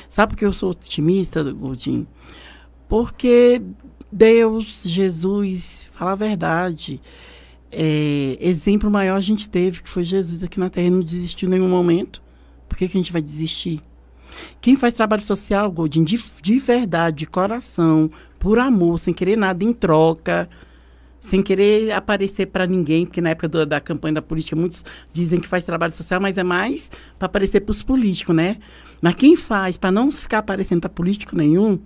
[0.08, 2.06] Sabe por que eu sou otimista, Godinho?
[2.88, 3.62] Porque
[4.10, 7.00] Deus, Jesus, fala a verdade.
[7.70, 11.48] É, exemplo maior a gente teve, que foi Jesus aqui na Terra, e não desistiu
[11.48, 12.22] em nenhum momento.
[12.68, 13.80] Por que, que a gente vai desistir?
[14.60, 19.64] Quem faz trabalho social, Godinho, de, de verdade, de coração, por amor, sem querer nada
[19.64, 20.48] em troca,
[21.20, 25.40] sem querer aparecer para ninguém, porque na época do, da campanha da política muitos dizem
[25.40, 28.58] que faz trabalho social, mas é mais para aparecer para os políticos, né?
[29.00, 31.78] Mas quem faz para não ficar aparecendo para político nenhum,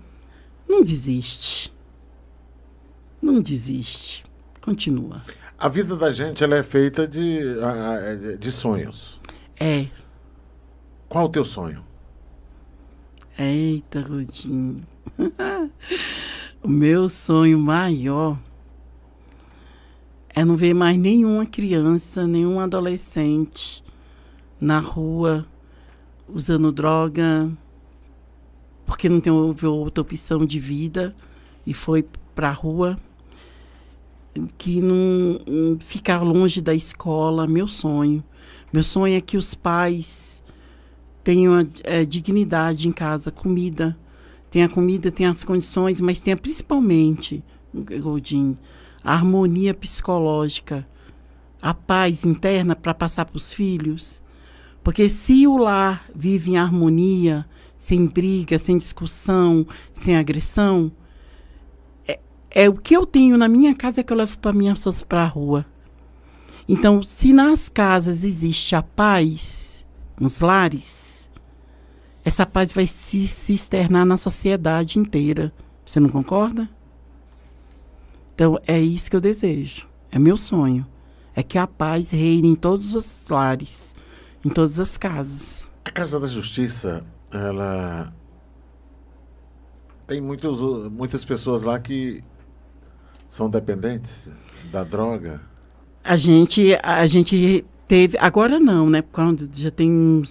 [0.68, 1.72] não desiste.
[3.20, 4.24] Não desiste.
[4.60, 5.22] Continua.
[5.58, 7.40] A vida da gente ela é feita de,
[8.38, 9.20] de sonhos.
[9.58, 9.86] É.
[11.08, 11.84] Qual o teu sonho?
[13.38, 14.80] Eita, Rudinho.
[16.62, 18.38] o meu sonho maior
[20.34, 23.84] é não ver mais nenhuma criança, nenhum adolescente
[24.60, 25.46] na rua
[26.32, 27.50] usando droga,
[28.86, 31.14] porque não tem outra opção de vida
[31.66, 32.98] e foi para a rua,
[34.56, 35.38] que não
[35.80, 38.24] ficar longe da escola, meu sonho.
[38.72, 40.42] Meu sonho é que os pais
[41.22, 43.96] tenham é, dignidade em casa, comida.
[44.50, 47.42] Tenha comida, tenha as condições, mas tenha principalmente,
[47.74, 48.56] Goldin,
[49.02, 50.86] a harmonia psicológica,
[51.60, 54.22] a paz interna para passar para os filhos.
[54.82, 57.46] Porque se o lar vive em harmonia,
[57.78, 60.90] sem briga, sem discussão, sem agressão,
[62.06, 62.18] é,
[62.50, 65.26] é o que eu tenho na minha casa que eu levo para pessoas para a
[65.26, 65.66] rua.
[66.68, 69.86] Então, se nas casas existe a paz,
[70.20, 71.30] nos lares,
[72.24, 75.52] essa paz vai se, se externar na sociedade inteira.
[75.84, 76.68] Você não concorda?
[78.34, 79.88] Então, é isso que eu desejo.
[80.10, 80.86] É meu sonho.
[81.34, 83.94] É que a paz reine em todos os lares,
[84.44, 85.70] em todas as casas.
[85.84, 88.12] A Casa da Justiça, ela
[90.06, 92.22] tem muitos, muitas pessoas lá que
[93.28, 94.30] são dependentes
[94.70, 95.40] da droga.
[96.04, 99.02] A gente, a gente teve, agora não, né?
[99.02, 100.22] Quando já tem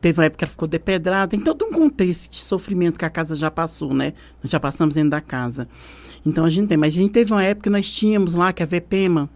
[0.00, 1.28] teve uma época que ela ficou depedrada.
[1.28, 4.12] Tem todo um contexto de sofrimento que a casa já passou, né?
[4.42, 5.68] Nós já passamos dentro da casa.
[6.24, 6.76] Então a gente tem.
[6.76, 9.28] Mas a gente teve uma época que nós tínhamos lá, que a VPEMA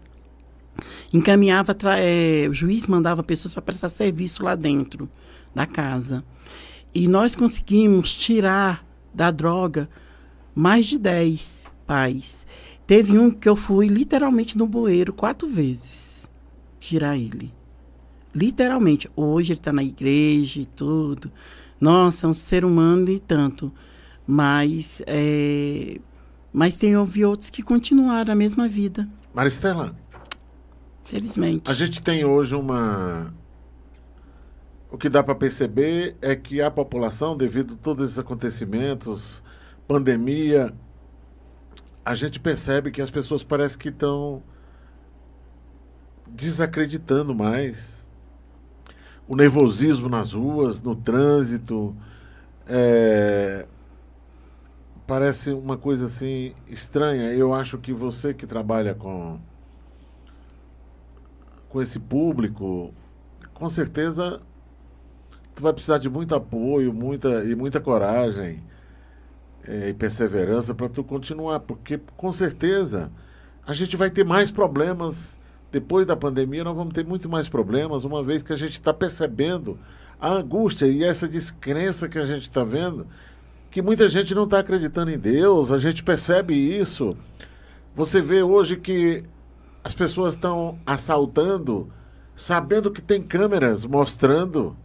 [1.13, 5.09] encaminhava, é, o juiz mandava pessoas para prestar serviço lá dentro
[5.53, 6.23] da casa.
[6.93, 9.89] E nós conseguimos tirar da droga
[10.55, 12.45] mais de 10 pais.
[12.85, 16.29] Teve um que eu fui literalmente no bueiro quatro vezes
[16.79, 17.51] tirar ele.
[18.35, 19.09] Literalmente.
[19.15, 21.31] Hoje ele está na igreja e tudo.
[21.79, 23.71] Nossa, é um ser humano e tanto.
[24.25, 25.99] Mas, é,
[26.51, 29.07] mas tem ouvi outros que continuaram a mesma vida.
[29.33, 29.95] Maristela.
[31.03, 31.69] Felizmente.
[31.69, 33.33] A gente tem hoje uma.
[34.89, 39.43] O que dá para perceber é que a população, devido a todos esses acontecimentos,
[39.87, 40.73] pandemia,
[42.05, 44.43] a gente percebe que as pessoas parecem que estão
[46.27, 48.11] desacreditando mais.
[49.27, 51.95] O nervosismo nas ruas, no trânsito.
[52.67, 53.65] É,
[55.07, 57.31] parece uma coisa assim estranha.
[57.33, 59.39] Eu acho que você que trabalha com,
[61.73, 62.93] com esse público,
[63.51, 64.39] com certeza
[65.55, 68.59] tu vai precisar de muito apoio, muita e muita coragem
[69.67, 73.11] é, e perseverança para tu continuar, porque com certeza
[73.65, 75.35] a gente vai ter mais problemas
[75.71, 76.63] depois da pandemia.
[76.63, 79.79] Nós vamos ter muito mais problemas, uma vez que a gente está percebendo
[80.21, 83.07] a angústia e essa descrença que a gente está vendo,
[83.71, 85.71] que muita gente não está acreditando em Deus.
[85.71, 87.17] A gente percebe isso.
[87.95, 89.23] Você vê hoje que
[89.83, 91.91] as pessoas estão assaltando,
[92.35, 94.75] sabendo que tem câmeras mostrando,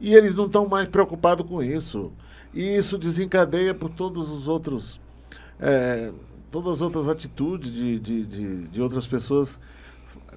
[0.00, 2.12] e eles não estão mais preocupados com isso.
[2.52, 5.00] E isso desencadeia por todos os outros.
[5.58, 6.12] É,
[6.50, 9.58] todas as outras atitudes de, de, de, de outras pessoas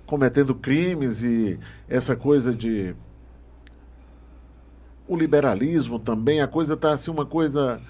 [0.05, 2.95] cometendo crimes e essa coisa de
[5.07, 7.81] o liberalismo também, a coisa está assim uma coisa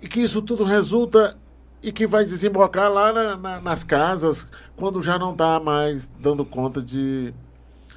[0.00, 1.36] e que isso tudo resulta
[1.82, 6.44] e que vai desembocar lá na, na, nas casas quando já não está mais dando
[6.44, 7.34] conta de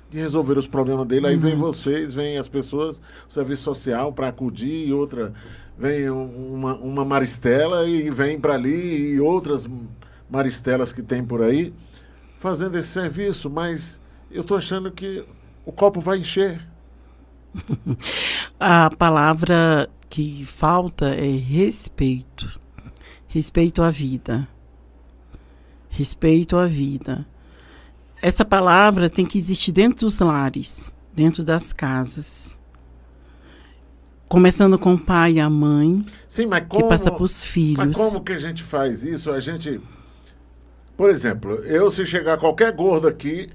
[0.08, 1.28] de resolver os problemas dele.
[1.28, 1.42] Aí uhum.
[1.42, 5.34] vem vocês, vem as pessoas, o serviço social para acudir e outra
[5.78, 9.68] vem uma, uma Maristela e vem para ali e outras
[10.30, 11.74] Maristelas que tem por aí
[12.36, 15.26] fazendo esse serviço, mas eu estou achando que
[15.66, 16.66] o copo vai encher.
[18.60, 22.60] A palavra que falta é respeito.
[23.36, 24.48] Respeito à vida.
[25.90, 27.28] Respeito à vida
[28.26, 32.60] essa palavra tem que existir dentro dos lares, dentro das casas.
[34.28, 37.86] Começando com o pai e a mãe, Sim, mas como, que passa para os filhos.
[37.86, 39.32] Mas como que a gente faz isso?
[39.32, 39.80] A gente,
[40.98, 43.48] por exemplo, eu se chegar qualquer gordo aqui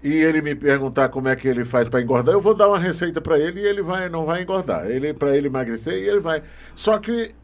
[0.00, 2.78] e ele me perguntar como é que ele faz para engordar, eu vou dar uma
[2.78, 4.86] receita para ele e ele vai, não vai engordar.
[4.86, 6.40] Ele para ele emagrecer e ele vai.
[6.76, 7.34] Só que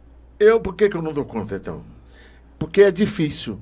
[0.43, 1.83] eu, por que, que eu não dou conta então?
[2.59, 3.61] Porque é difícil.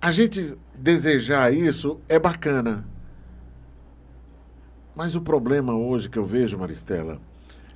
[0.00, 2.84] A gente desejar isso é bacana.
[4.94, 7.20] Mas o problema hoje que eu vejo, Maristela,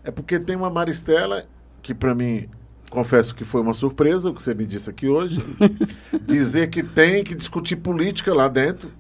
[0.03, 1.47] é porque tem uma Maristela
[1.81, 2.49] que para mim,
[2.91, 5.43] confesso que foi uma surpresa o que você me disse aqui hoje,
[6.27, 8.91] dizer que tem que discutir política lá dentro.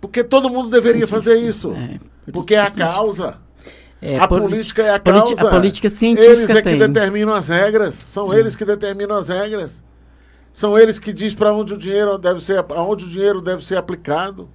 [0.00, 1.72] Porque todo mundo deveria fazer isso.
[1.72, 1.98] É,
[2.32, 3.40] porque é a causa.
[4.00, 5.34] É, a política é a causa.
[5.34, 6.78] A política científica Eles é tem.
[6.78, 7.94] que determinam as regras.
[7.94, 9.82] São eles que determinam as regras.
[10.52, 13.76] São eles que dizem para onde o dinheiro deve ser, aonde o dinheiro deve ser
[13.76, 14.48] aplicado.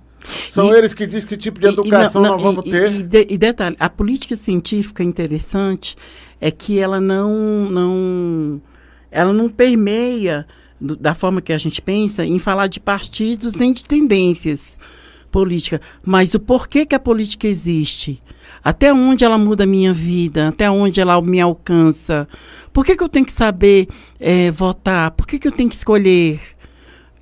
[0.49, 2.69] São e, eles que dizem que tipo de educação e, não, não, nós vamos e,
[2.69, 2.91] ter.
[2.91, 5.95] E, de, e, detalhe, a política científica interessante
[6.39, 7.31] é que ela não,
[7.69, 8.61] não,
[9.09, 10.45] ela não permeia
[10.79, 14.79] do, da forma que a gente pensa em falar de partidos nem de tendências
[15.31, 18.21] políticas, mas o porquê que a política existe,
[18.63, 22.27] até onde ela muda a minha vida, até onde ela me alcança,
[22.73, 23.87] por que, que eu tenho que saber
[24.19, 25.11] é, votar?
[25.11, 26.39] Por que, que eu tenho que escolher?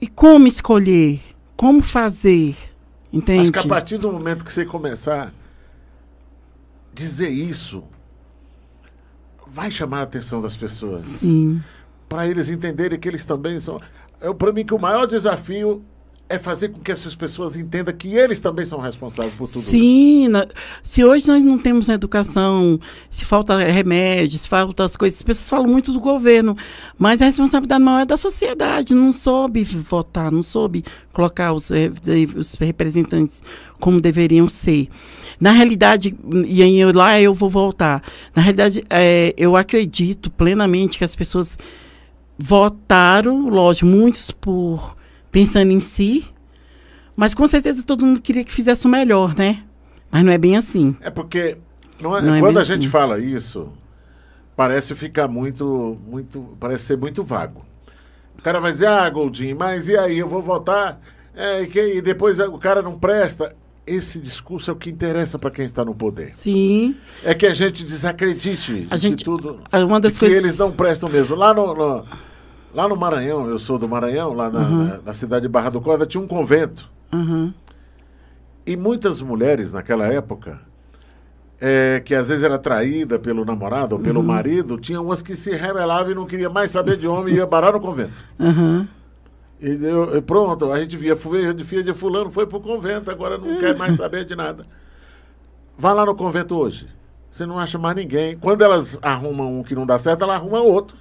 [0.01, 1.21] E como escolher?
[1.55, 2.55] Como fazer?
[3.11, 3.41] Entende?
[3.41, 5.31] Acho que a partir do momento que você começar a
[6.93, 7.83] dizer isso,
[9.47, 11.01] vai chamar a atenção das pessoas.
[11.01, 11.61] Sim.
[12.07, 13.79] Para eles entenderem que eles também são.
[14.37, 15.83] Para mim, que o maior desafio
[16.29, 20.27] é fazer com que essas pessoas entendam que eles também são responsáveis por tudo Sim.
[20.27, 20.31] Sim,
[20.83, 25.49] se hoje nós não temos educação, se falta remédios, se falta as coisas, as pessoas
[25.49, 26.55] falam muito do governo,
[26.99, 31.71] mas a responsabilidade maior é da sociedade, não soube votar, não soube colocar os,
[32.35, 33.43] os representantes
[33.79, 34.87] como deveriam ser.
[35.39, 36.15] Na realidade,
[36.45, 38.03] e aí eu, lá eu vou voltar,
[38.35, 41.57] na realidade, é, eu acredito plenamente que as pessoas
[42.37, 44.98] votaram, lógico, muitos por
[45.31, 46.25] pensando em si,
[47.15, 49.63] mas com certeza todo mundo queria que fizesse o melhor, né?
[50.11, 50.95] Mas não é bem assim.
[51.01, 51.57] É porque
[52.01, 52.89] não é- Não é quando bem a gente assim.
[52.89, 53.71] fala isso,
[54.55, 57.65] parece ficar muito, muito, parece ser muito vago.
[58.37, 60.99] O cara vai dizer, ah, Goldinho, mas e aí, eu vou votar,
[61.35, 63.53] é, e, que- e depois o cara não presta.
[63.85, 66.29] Esse discurso é o que interessa para quem está no poder.
[66.31, 66.95] Sim.
[67.23, 69.59] É que a gente desacredite A de gente- que tudo.
[69.73, 71.35] uma das de coisas- que eles não prestam mesmo.
[71.35, 72.05] Lá no, no-
[72.73, 74.83] lá no Maranhão, eu sou do Maranhão, lá na, Uhum.
[74.85, 76.89] na- na cidade de Barra do Corda, tinha um convento.
[77.13, 77.53] Uhum.
[78.65, 80.59] E muitas mulheres naquela época,
[81.59, 84.05] é, que às vezes era traída pelo namorado ou Uhum.
[84.05, 87.37] pelo marido, tinha umas que se rebelavam e não queria mais saber de homem e
[87.37, 88.13] ia parar no convento.
[88.39, 88.87] Uhum.
[89.61, 93.59] E eu- eu- pronto, a gente via, filha de fulano, foi pro convento, agora não
[93.59, 94.65] quer mais saber de nada.
[95.77, 96.87] Vá lá no convento hoje.
[97.29, 98.37] Você não acha mais ninguém.
[98.37, 100.95] Quando elas arrumam um que não dá certo, ela arruma outro.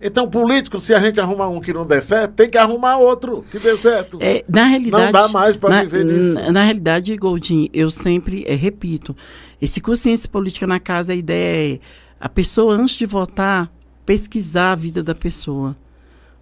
[0.00, 3.44] Então, político, se a gente arrumar um que não der certo, tem que arrumar outro
[3.50, 4.18] que dê certo.
[4.20, 5.12] É, na realidade.
[5.12, 6.34] dá mais pra na, viver nisso.
[6.34, 9.14] Na, na realidade, Goldin, eu sempre eh, repito:
[9.60, 11.80] esse curso de ciência política na casa, a ideia é
[12.20, 13.70] a pessoa, antes de votar,
[14.06, 15.76] pesquisar a vida da pessoa.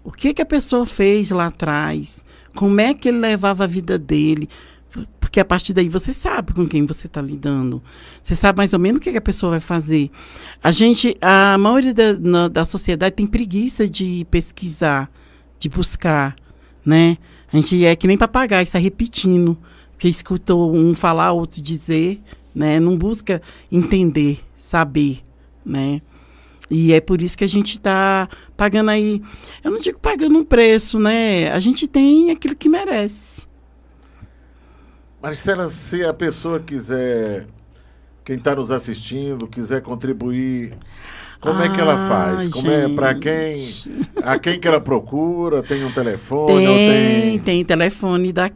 [0.04, 2.24] O que, que a pessoa fez lá atrás?
[2.54, 4.48] Como é que ele levava a vida dele?
[5.36, 7.82] Porque a partir daí você sabe com quem você está lidando.
[8.22, 10.10] Você sabe mais ou menos o que, que a pessoa vai fazer.
[10.62, 15.10] A gente, a maioria da, na- da sociedade tem preguiça de pesquisar,
[15.58, 16.34] de buscar,
[16.82, 17.18] né?
[17.52, 19.58] A gente é que nem papagaio, sai repetindo.
[19.98, 22.18] Que escutou um falar, outro dizer,
[22.54, 22.80] né?
[22.80, 25.18] Não busca entender, saber,
[25.62, 26.00] né?
[26.70, 28.26] E é por isso que a gente está
[28.56, 29.20] pagando aí.
[29.62, 31.52] Eu não digo pagando um preço, né?
[31.52, 33.46] A gente tem aquilo que merece.
[35.26, 37.48] Maristela, se a pessoa quiser,
[38.24, 40.72] quem está nos assistindo, quiser contribuir,
[41.40, 42.48] como é que ela Ah, faz?
[42.48, 43.22] Como é para gente.
[43.22, 44.04] quem?
[44.22, 45.64] A quem que ela procura?
[45.64, 46.64] Tem um telefone?
[46.64, 47.38] Tem, tem...
[47.40, 48.48] tem telefone da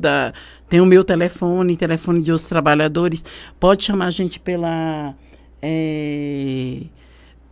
[0.00, 0.32] da
[0.70, 3.22] tem o meu telefone, telefone de outros trabalhadores.
[3.58, 5.14] Pode chamar a gente pela
[5.60, 6.80] é,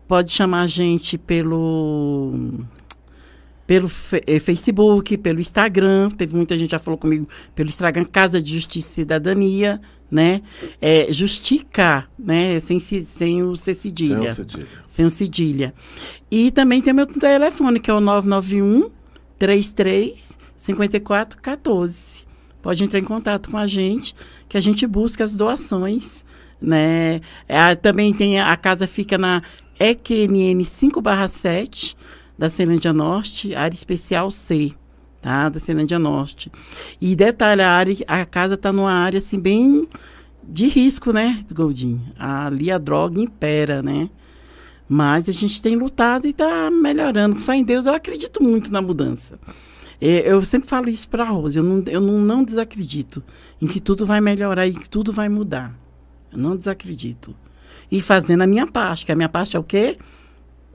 [0.06, 2.32] pode chamar a gente pelo
[3.68, 3.90] pelo
[4.26, 6.10] eh, Facebook, pelo Instagram.
[6.10, 9.78] Teve muita gente já falou comigo pelo Instagram, Casa de Justiça e Cidadania,
[10.10, 10.40] né?
[10.80, 12.58] É, Justica, né?
[12.60, 14.16] Sem, sem o C cedilha.
[14.16, 14.66] Sem o cedilha.
[14.86, 15.74] Sem o cedilha.
[16.30, 18.90] E também tem meu telefone, que é o 991
[19.38, 22.26] 33 54 14.
[22.62, 24.14] Pode entrar em contato com a gente,
[24.48, 26.24] que a gente busca as doações,
[26.58, 27.20] né?
[27.46, 29.42] É, também tem a, casa fica na
[29.78, 31.94] EQNN 5/7
[32.38, 34.72] da Ceilândia Norte, área especial C,
[35.20, 35.48] tá?
[35.48, 36.50] Da Ceilândia Norte.
[37.00, 39.88] E detalhe, a, área, a casa está numa área assim bem
[40.44, 42.00] de risco, né, Goldin?
[42.18, 44.08] Ali a droga impera, né?
[44.88, 47.34] Mas a gente tem lutado e está melhorando.
[47.34, 49.38] Com fé em Deus, eu acredito muito na mudança.
[50.00, 53.22] É, Eu sempre falo isso para a Rose, eu, não, eu não, não desacredito
[53.60, 55.74] em que tudo vai melhorar e que tudo vai mudar.
[56.32, 57.34] Eu não desacredito.
[57.90, 59.98] E fazendo a minha parte, que a minha parte é o quê?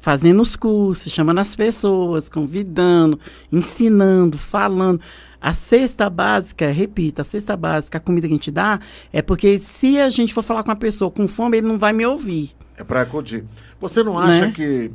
[0.03, 3.17] Fazendo os cursos, chamando as pessoas, convidando,
[3.49, 4.99] ensinando, falando.
[5.39, 8.81] A cesta básica, repita, a cesta básica, a comida que a gente dá,
[9.13, 11.93] é porque se a gente for falar com uma pessoa com fome, ele não vai
[11.93, 12.51] me ouvir.
[12.77, 13.45] É para acudir.
[13.79, 14.51] Você não acha Né?
[14.51, 14.91] que,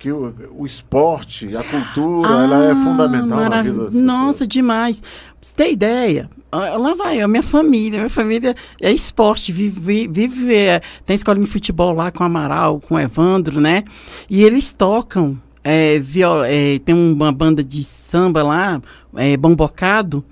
[0.00, 3.94] que o, o esporte, a cultura, ela é Ah, fundamental na vida das pessoas?
[4.04, 5.00] Nossa, demais.
[5.00, 5.08] Pra
[5.42, 10.54] você ter ideia, ah, lá vai, a minha família, minha família é esporte, vive, vive
[10.54, 13.84] é, tem escolinha de futebol lá com o Amaral, com o Evandro, né?
[14.28, 18.80] E eles tocam, é, viol- é, tem uma banda de samba lá,
[19.16, 20.24] é, Bom Bocado,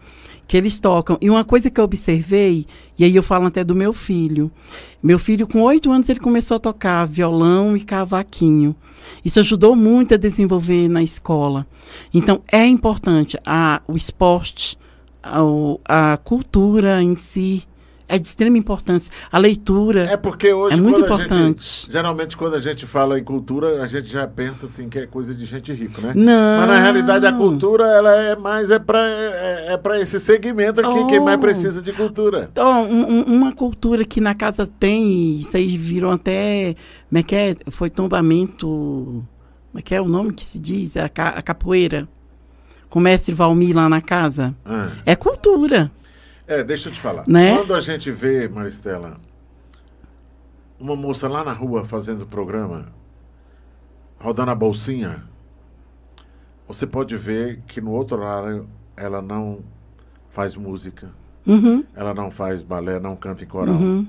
[0.49, 1.19] que eles tocam.
[1.21, 2.67] E uma coisa que eu observei,
[2.99, 4.51] e aí eu falo até do meu filho.
[5.03, 8.75] Meu filho, com oito anos, ele começou a tocar violão e cavaquinho.
[9.23, 11.67] Isso ajudou muito a desenvolver na escola.
[12.13, 14.79] Então, é importante a, o esporte,
[15.23, 15.43] a,
[15.85, 17.65] a cultura em si,
[18.09, 19.13] é de extrema importância.
[19.31, 20.05] A leitura.
[20.07, 21.35] É porque hoje, É muito importante.
[21.35, 25.07] gente, geralmente quando a gente fala em cultura, a gente já pensa assim que é
[25.07, 26.13] coisa de gente rica, né?
[26.17, 26.61] Não.
[26.61, 30.81] Mas na realidade a cultura ela é mais é para é, é para esse segmento
[30.81, 31.41] aqui quem mais Oh.
[31.41, 32.51] precisa de cultura.
[32.57, 36.75] Ó, um- um- uma cultura que na casa tem, isso aí virou até.
[37.09, 37.55] Como é que é?
[37.71, 38.67] Foi tombamento.
[38.67, 40.97] Como é que é o nome que se diz?
[40.97, 42.09] A, ca- a capoeira.
[42.89, 44.55] Com o mestre Valmir lá na casa.
[44.65, 44.89] Ah.
[45.05, 45.91] É cultura.
[46.49, 47.25] É, deixa eu te falar.
[47.29, 47.55] Né?
[47.55, 49.21] Quando a gente vê, Maristela,
[50.81, 52.87] uma moça lá na rua fazendo programa,
[54.19, 55.25] rodando a bolsinha,
[56.67, 58.67] você pode ver que no outro horário
[58.97, 59.61] ela não
[60.31, 61.11] faz música,
[61.47, 63.75] Uhum, ela não faz balé, não canta em coral.
[63.75, 64.07] uhum.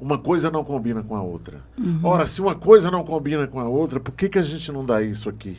[0.00, 1.62] Uma coisa não combina com a outra.
[2.02, 4.84] Ora, se uma coisa não combina com a outra, por que, que a gente não
[4.84, 5.56] dá isso aqui?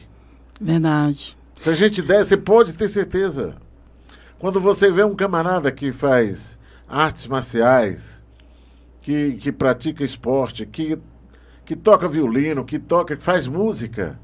[0.59, 1.37] Verdade.
[1.59, 3.55] Se a gente der, você pode ter certeza.
[4.39, 8.23] Quando você vê um camarada que faz artes marciais,
[9.01, 10.97] que, que pratica esporte, que,
[11.63, 14.19] que toca violino, que toca, que faz música,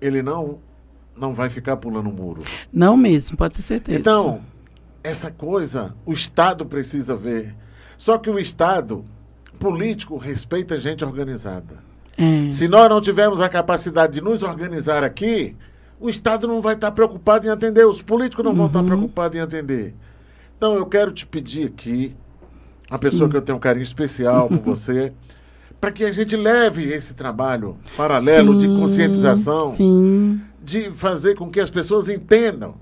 [0.00, 0.60] ele não
[1.16, 2.42] não vai ficar pulando o muro.
[2.72, 3.98] Não mesmo, pode ter certeza.
[3.98, 4.40] Então,
[5.02, 7.56] essa coisa, o Estado precisa ver.
[7.96, 9.04] Só que o Estado
[9.58, 11.82] político respeita a gente organizada.
[12.16, 12.50] É.
[12.50, 15.56] Se nós não tivermos a capacidade de nos organizar aqui,
[16.00, 19.40] o Estado não vai estar preocupado em atender, os políticos não vão estar preocupados em
[19.40, 19.94] atender.
[20.56, 22.14] Então, eu quero te pedir aqui,
[22.90, 23.30] a pessoa Sim.
[23.30, 25.12] que eu tenho um carinho especial por você,
[25.80, 30.40] para que a gente leve esse trabalho paralelo de Sim, conscientização, Sim.
[30.62, 32.74] de fazer com que as pessoas entendam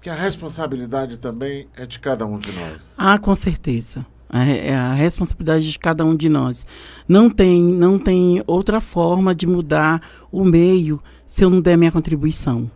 [0.00, 2.94] que a responsabilidade também é de cada um de nós.
[2.96, 4.06] Ah, com certeza.
[4.32, 6.66] É é a responsabilidade de cada um de nós.
[7.08, 11.92] Não tem, não tem outra forma de mudar o meio se eu não der minha
[11.92, 12.70] contribuição.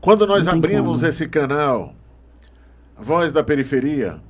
[0.00, 1.06] Quando nós abrimos como.
[1.06, 1.94] esse canal,
[2.98, 4.20] Voz da Periferia,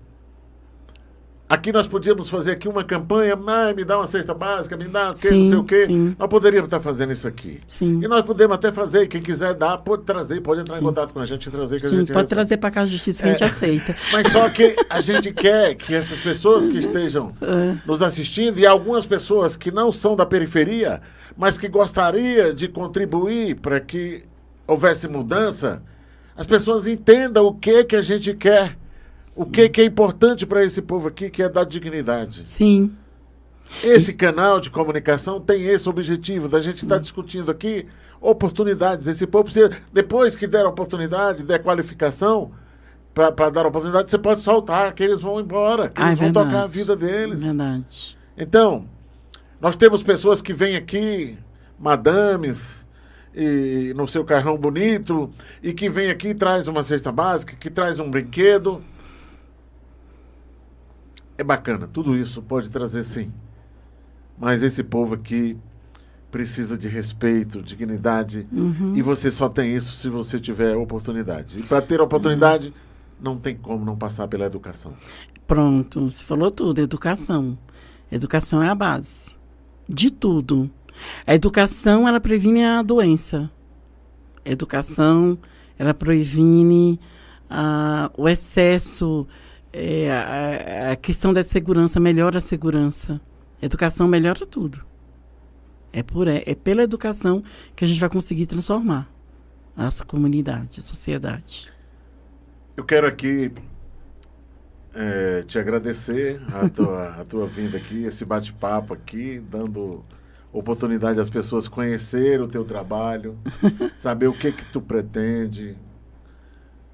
[1.55, 5.11] aqui nós podíamos fazer aqui uma campanha, "Ai, me dá uma cesta básica, me dá
[5.11, 5.85] o quê, não Sim, sei o quê.
[5.85, 6.17] sim.
[6.19, 7.61] Nós poderíamos estar fazendo isso aqui.
[7.67, 8.01] Sim.
[8.03, 10.85] E nós podemos até fazer, quem quiser dar, pode trazer, pode entrar em Sim.
[10.85, 12.35] contato com a gente e trazer que a Sim, gente pode recebe.
[12.37, 13.47] trazer para cá a justiça que a gente É.
[13.47, 13.97] aceita.
[14.13, 17.77] Mas só que a gente quer que essas pessoas que estejam É.
[17.87, 21.03] nos assistindo e algumas pessoas que não são da periferia,
[21.37, 24.23] mas que gostaria de contribuir para que
[24.67, 25.83] houvesse mudança,
[26.37, 28.77] as pessoas entendam o que que a gente quer,
[29.37, 32.47] o que que é importante para esse povo aqui, que é dar dignidade.
[32.47, 32.93] Sim,
[33.83, 37.87] Esse canal de comunicação tem esse objetivo, da gente estar discutindo aqui
[38.21, 39.07] oportunidades.
[39.09, 42.53] Esse povo precisa, depois que der oportunidade, der qualificação
[43.15, 46.27] para dar oportunidade, você pode soltar, que eles vão embora, que Ah, é eles vão
[46.29, 46.49] verdade.
[46.51, 47.43] tocar a vida deles.
[47.43, 48.19] verdade.
[48.37, 48.85] Então,
[49.61, 51.39] nós temos pessoas que vêm aqui,
[51.79, 52.87] madames,
[53.35, 55.31] e no seu carrão bonito,
[55.63, 58.83] e que vem aqui e traz uma cesta básica, que traz um brinquedo.
[61.39, 63.33] É bacana, tudo isso pode trazer sim.
[64.39, 65.57] Mas esse povo aqui
[66.31, 68.95] precisa de respeito, dignidade, Uhum.
[68.97, 71.61] e você só tem isso se você tiver oportunidade.
[71.61, 72.73] E para ter oportunidade,
[73.21, 74.95] não tem como não passar pela educação.
[75.47, 77.59] Pronto, você falou tudo, educação.
[78.11, 79.35] Educação é a base
[79.89, 80.71] de tudo.
[81.27, 83.51] A educação, ela previne a doença.
[84.45, 85.39] A educação,
[85.79, 86.99] ela previne
[87.51, 89.27] ah, o excesso,
[89.73, 93.21] é, a, a questão da segurança, melhora a segurança.
[93.61, 94.85] Educação melhora tudo.
[95.93, 97.43] É, por, é, é pela educação
[97.77, 99.09] que a gente vai conseguir transformar
[99.77, 101.69] a nossa comunidade, a sociedade.
[102.77, 103.53] Eu quero aqui
[104.95, 110.05] eh, te agradecer a tua, a tua vinda aqui, esse bate-papo aqui, dando
[110.53, 113.39] oportunidade às pessoas conhecer o teu trabalho,
[113.97, 115.77] saber o que que tu pretende,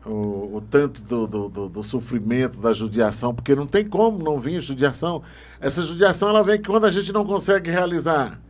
[0.09, 4.39] o, o tanto do, do, do- do sofrimento, da judiação, porque não tem como não
[4.39, 5.23] vir judiação.
[5.61, 8.41] Essa judiação ela vem quando a gente não consegue realizar.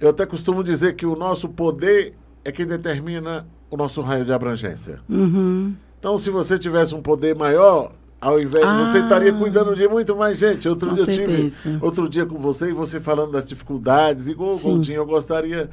[0.00, 2.14] Eu até costumo dizer que o nosso poder
[2.44, 5.00] é quem determina o nosso raio de abrangência.
[5.08, 5.74] Uhum.
[5.98, 7.90] Então, se você tivesse um poder maior,
[8.20, 8.84] ao invés Ah.
[8.84, 10.68] você estaria cuidando de muito mais gente.
[10.68, 14.60] Outro dia eu tive outro dia com você e você falando das dificuldades, igual o.
[14.60, 15.68] Goldinho, eu gostaria.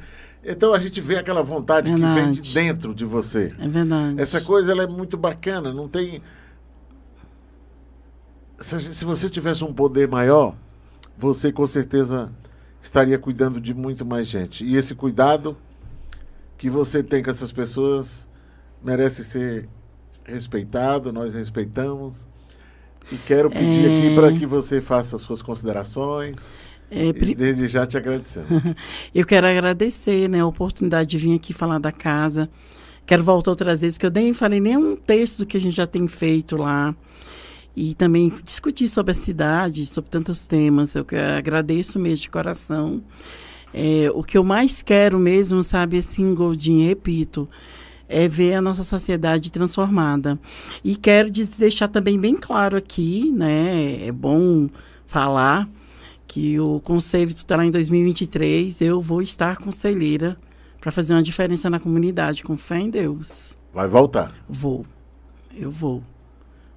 [0.48, 2.54] Então a gente vê aquela vontade que vem de Verdade.
[2.54, 3.52] dentro de você.
[3.58, 4.20] É verdade.
[4.20, 6.22] Essa coisa ela é muito bacana, não tem.
[8.58, 10.54] Se, gente- se você tivesse um poder maior,
[11.18, 12.30] você com certeza
[12.80, 14.64] estaria cuidando de muito mais gente.
[14.64, 15.56] E esse cuidado
[16.56, 18.26] que você tem com essas pessoas
[18.82, 19.68] merece ser
[20.24, 22.26] respeitado, nós respeitamos.
[23.10, 23.98] E quero pedir É.
[23.98, 26.36] aqui para que você faça as suas considerações.
[26.90, 28.46] É, pri- desde já te agradecendo.
[29.14, 32.48] Eu quero agradecer né, a oportunidade de vir aqui falar da casa.
[33.04, 35.86] Quero voltar outras vezes, que eu nem falei nenhum texto do que a gente já
[35.86, 36.92] tem feito lá.
[37.76, 40.94] E também discutir sobre a cidade, sobre tantos temas.
[40.96, 41.06] Eu
[41.36, 43.02] agradeço mesmo de coração.
[43.72, 47.48] É, o que eu mais quero mesmo, sabe, assim, Goldinho, repito,
[48.08, 50.38] é ver a nossa sociedade transformada.
[50.82, 54.68] E quero deixar também bem claro aqui, né, é bom
[55.06, 55.68] falar
[56.26, 60.36] que o Conselho Tutelar em 2023, eu vou estar conselheira
[60.80, 63.56] para fazer uma diferença na comunidade, com fé em Deus.
[63.72, 64.32] Vai voltar.
[64.48, 64.84] Vou,
[65.56, 66.02] eu vou.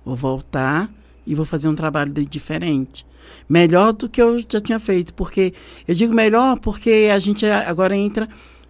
[0.06, 0.90] Vou voltar
[1.26, 3.06] e vou fazer um trabalho de- diferente.
[3.48, 5.54] Melhor do que eu já tinha feito, porque
[5.88, 8.28] eu digo melhor porque a gente agora entra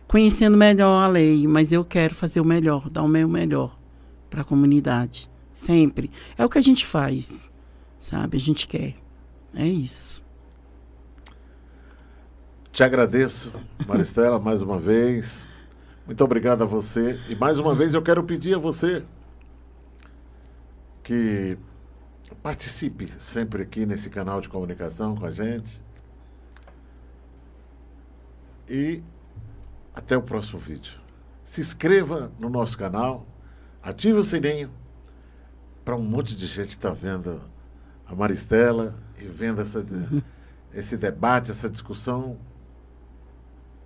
[0.07, 3.77] conhecendo melhor a lei, mas eu quero fazer o melhor, dar o meu melhor
[4.29, 6.09] para a comunidade, sempre.
[6.37, 7.49] É o que a gente faz,
[7.99, 8.35] sabe?
[8.37, 8.95] A gente quer.
[9.55, 10.21] É isso.
[12.71, 13.51] Te agradeço,
[13.87, 15.47] Maristela, mais uma vez.
[16.05, 17.19] Muito obrigado a você.
[17.27, 19.03] E mais uma vez eu quero pedir a você
[21.03, 21.57] que
[22.41, 25.83] Participe sempre aqui nesse canal de comunicação com a gente.
[28.67, 29.03] E
[29.93, 31.01] até o próximo vídeo.
[31.43, 33.27] Se inscreva no nosso canal,
[33.83, 34.71] ative o sininho
[35.83, 37.41] para um monte de gente estar tá vendo
[38.05, 39.83] a Maristela e vendo essa,
[40.73, 42.37] esse debate, essa discussão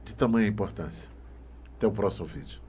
[0.03, 1.09] de tamanha importância.
[1.75, 2.62] Até o próximo vídeo.